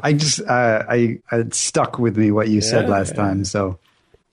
[0.01, 3.23] I just uh, I it stuck with me what you said last yeah.
[3.23, 3.45] time.
[3.45, 3.79] So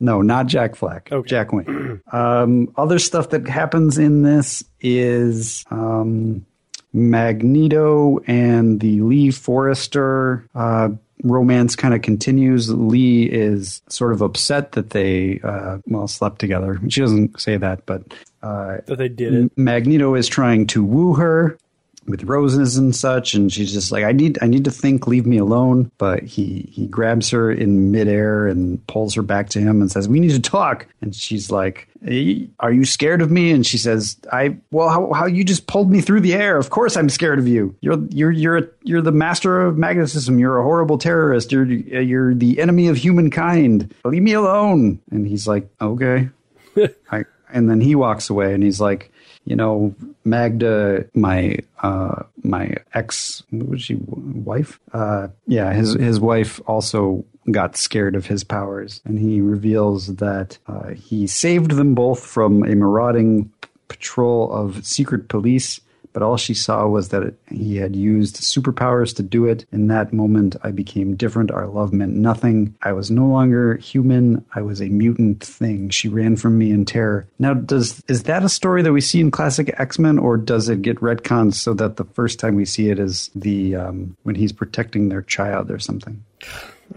[0.00, 1.10] no, not Jack Flack.
[1.10, 1.28] Okay.
[1.28, 2.00] Jack Wayne.
[2.12, 6.44] um, other stuff that happens in this is um,
[6.92, 10.90] Magneto and the Lee Forrester uh,
[11.22, 12.70] romance kind of continues.
[12.72, 16.78] Lee is sort of upset that they uh, well slept together.
[16.88, 18.02] She doesn't say that, but
[18.42, 19.52] uh, That they did it.
[19.56, 21.58] Magneto is trying to woo her
[22.06, 25.06] with roses and such, and she's just like, "I need, I need to think.
[25.06, 29.60] Leave me alone." But he he grabs her in midair and pulls her back to
[29.60, 33.30] him and says, "We need to talk." And she's like, "Eh, "Are you scared of
[33.30, 36.56] me?" And she says, "I well, how, how you just pulled me through the air?
[36.56, 37.74] Of course, I'm scared of you.
[37.80, 40.38] You're you're you're a, you're the master of magnetism.
[40.38, 41.52] You're a horrible terrorist.
[41.52, 43.94] You're you're the enemy of humankind.
[44.04, 46.30] Leave me alone." And he's like, "Okay."
[47.10, 49.10] I, and then he walks away and he's like,
[49.46, 49.94] you know,
[50.24, 54.80] Magda, my uh, my ex, was she wife?
[54.92, 60.58] Uh, yeah, his his wife also got scared of his powers, and he reveals that
[60.66, 63.50] uh, he saved them both from a marauding
[63.88, 65.80] patrol of secret police.
[66.16, 69.66] But all she saw was that it, he had used superpowers to do it.
[69.70, 71.50] In that moment, I became different.
[71.50, 72.74] Our love meant nothing.
[72.80, 74.42] I was no longer human.
[74.54, 75.90] I was a mutant thing.
[75.90, 77.26] She ran from me in terror.
[77.38, 80.70] Now, does is that a story that we see in classic X Men, or does
[80.70, 84.36] it get retconned so that the first time we see it is the um, when
[84.36, 86.24] he's protecting their child or something?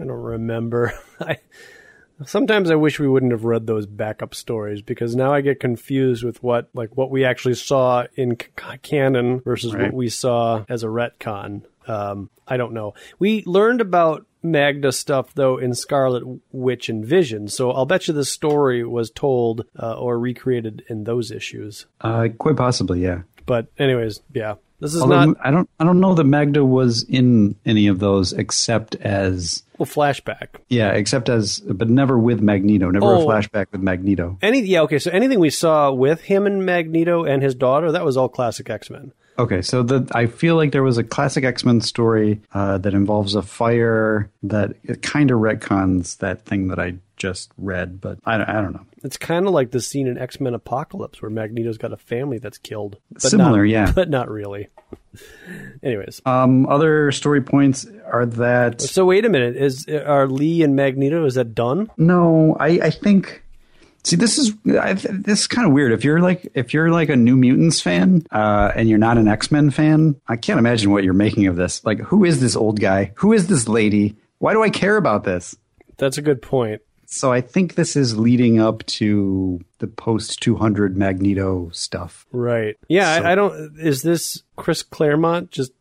[0.00, 0.94] I don't remember.
[1.20, 1.36] I
[2.26, 6.22] sometimes I wish we wouldn't have read those backup stories because now I get confused
[6.24, 9.84] with what like what we actually saw in c- canon versus Right.
[9.84, 11.62] what we saw as a retcon.
[11.86, 12.94] Um, I don't know.
[13.18, 16.22] We learned about Magda stuff though in Scarlet
[16.52, 21.04] Witch and Vision, so I'll bet you the story was told uh, or recreated in
[21.04, 21.86] those issues.
[22.00, 23.22] Uh, quite possibly, yeah.
[23.46, 27.04] But anyways, yeah, this is Although not I don't, I don't know that Magda was
[27.04, 30.48] in any of those except as well flashback.
[30.68, 32.90] Yeah, except as, but never with Magneto.
[32.90, 33.22] Never Oh.
[33.22, 34.38] a flashback with Magneto.
[34.42, 38.04] Any yeah okay, so anything we saw with him and Magneto and his daughter that
[38.04, 39.12] was all classic X Men.
[39.38, 42.92] Okay, so the I feel like there was a classic X Men story uh, that
[42.92, 48.36] involves a fire that kind of retcons that thing that I just read, but I,
[48.38, 48.84] don't- I don't know.
[49.04, 52.38] It's kind of like the scene in X Men Apocalypse where Magneto's got a family
[52.38, 52.96] that's killed.
[53.12, 53.92] But Similar, not- yeah.
[53.94, 54.68] But not really.
[55.82, 56.20] Anyways.
[56.26, 59.56] Um, other story points are that so wait a minute.
[59.56, 61.90] Is are Lee and Magneto, is that done?
[61.96, 63.44] no, I, I think
[64.02, 65.92] See, this is I, this is kind of weird.
[65.92, 69.28] If you're like if you're like a New Mutants fan uh, and you're not an
[69.28, 71.84] X Men fan, I can't imagine what you're making of this.
[71.84, 73.12] Like, who is this old guy?
[73.16, 74.16] Who is this lady?
[74.38, 75.54] Why do I care about this?
[75.98, 76.80] That's a good point.
[77.12, 82.24] So I think this is leading up to the post 200 Magneto stuff.
[82.32, 82.76] Right.
[82.88, 83.78] Yeah, So- I, I don't.
[83.80, 85.72] Is this Chris Claremont just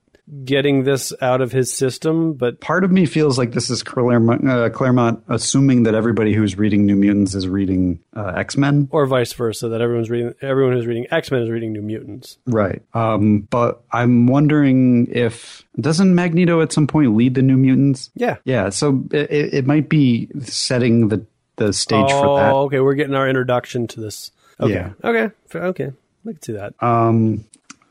[0.43, 2.33] getting this out of his system?
[2.33, 6.57] But Part of me feels like this is Claremont, uh, Claremont assuming that everybody who's
[6.57, 8.87] reading New Mutants is reading uh, X Men.
[8.91, 10.33] or vice versa, that everyone's reading.
[10.41, 12.37] Everyone who's reading X Men is reading New Mutants.
[12.45, 12.81] Right.
[12.93, 18.11] Um, but I'm wondering if doesn't Magneto at some point lead the New Mutants?
[18.15, 18.37] Yeah.
[18.43, 18.69] Yeah.
[18.69, 21.25] So it, it might be setting the
[21.55, 22.53] the stage oh, for that.
[22.53, 22.79] okay.
[22.79, 24.31] We're getting our introduction to this.
[24.59, 24.73] Okay.
[24.73, 24.91] Yeah.
[25.03, 25.29] Okay.
[25.53, 25.91] Okay.
[26.25, 26.73] I can see that.
[26.81, 27.45] Um,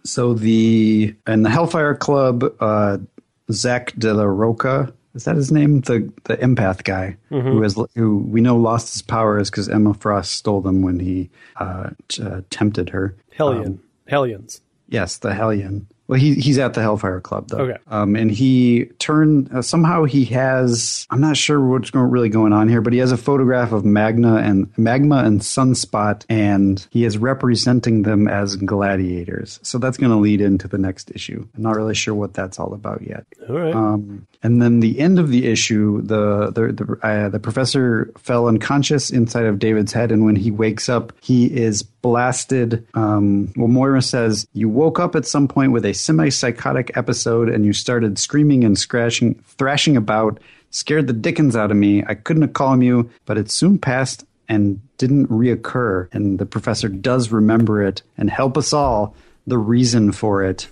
[0.05, 2.99] so the and the Hellfire Club, uh,
[3.51, 5.81] Zach De La Rocha, is that his name?
[5.81, 10.33] The the empath guy who has who we know lost his powers because Emma Frost
[10.33, 13.16] stole them when he uh, t- uh, tempted her.
[13.33, 13.66] Hellion.
[13.66, 14.61] Um, Hellions.
[14.89, 15.87] Yes, the Hellion.
[16.09, 17.59] Well, he he's at the Hellfire Club though.
[17.59, 17.79] Okay.
[17.87, 21.07] Um, and he turned uh, somehow he has.
[21.11, 23.85] I'm not sure what's going, really going on here, but he has a photograph of
[23.85, 29.61] Magna and Magma and Sunspot, and he is representing them as gladiators.
[29.63, 31.47] So that's going to lead into the next issue.
[31.55, 33.27] I'm not really sure what that's all about yet.
[33.47, 33.75] All right.
[33.75, 38.49] Um, and then the end of the issue, the the the, uh, the professor fell
[38.49, 42.87] unconscious inside of David's head, and when he wakes up, he is blasted.
[42.95, 47.65] Um, well, Moira says you woke up at some point with a semi-psychotic episode, and
[47.65, 52.05] you started screaming and scratching, thrashing about, scared the dickens out of me.
[52.07, 56.09] I couldn't called you, but it soon passed and didn't reoccur.
[56.12, 59.15] And the professor does remember it and help us all
[59.47, 60.69] the reason for it.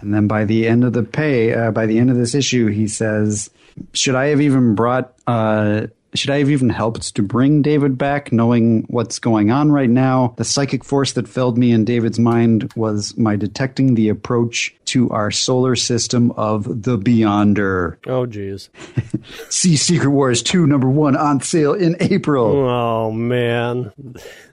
[0.00, 2.68] And then by the end of the pay, uh, by the end of this issue,
[2.68, 3.50] he says,
[3.92, 5.12] "Should I have even brought?
[5.26, 9.88] Uh, should I have even helped to bring David back, knowing what's going on right
[9.90, 10.34] now?
[10.36, 15.08] The psychic force that filled me in David's mind was my detecting the approach to
[15.10, 17.96] our solar system of the Beyonder.
[18.08, 18.70] oh, geez.
[19.50, 22.46] See Secret Wars two number one on sale in April.
[22.56, 23.92] Oh, man.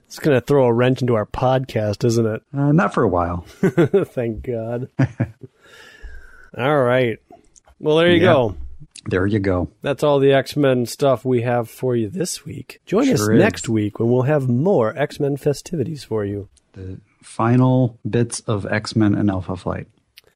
[0.06, 2.42] It's going to throw a wrench into our podcast, isn't it?
[2.56, 3.44] Uh, not for a while.
[3.60, 4.88] Thank God.
[6.56, 7.18] All right.
[7.78, 8.32] Well, there you Yeah.
[8.32, 8.56] go.
[9.08, 9.70] There you go.
[9.80, 12.80] That's all the X Men stuff we have for you this week.
[12.84, 13.38] Join us Sure is.
[13.40, 16.48] next week when we'll have more X Men festivities for you.
[16.74, 19.86] The final bits of X Men and Alpha Flight.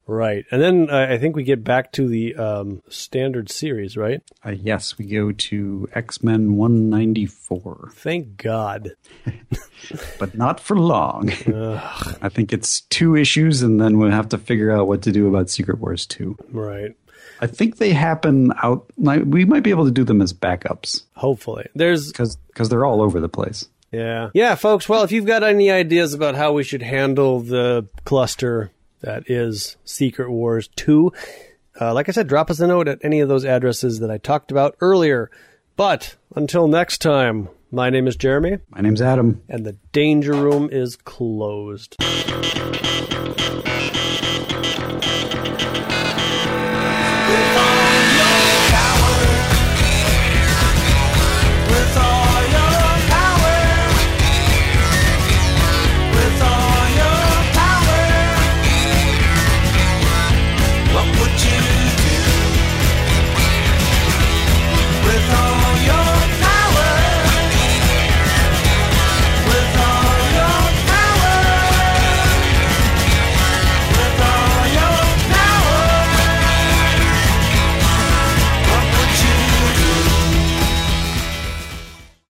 [0.05, 0.43] Right.
[0.51, 4.21] And then uh, I think we get back to the um, standard series, right?
[4.43, 8.91] Uh, yes, we go to X Men 194, Thank God.
[10.19, 11.29] but not for long.
[11.31, 15.27] I think it's two issues, and then we'll have to figure out what to do
[15.27, 16.35] about Secret Wars 2.
[16.51, 16.95] Right.
[17.43, 21.67] I think they happen out, we might be able to do them as backups Hopefully.
[21.75, 23.67] There's because they're all over the place.
[23.91, 24.29] Yeah.
[24.33, 24.87] Yeah, folks.
[24.87, 28.71] Well, if you've got any ideas about how we should handle the cluster
[29.01, 31.11] that is Secret Wars 2,
[31.81, 34.19] uh, like I said, drop us a note at any of those addresses that I
[34.19, 35.29] talked about earlier.
[35.75, 39.41] But until next time, my name is Jeremy, My name's Adam.
[39.49, 41.97] and the Danger Room is closed.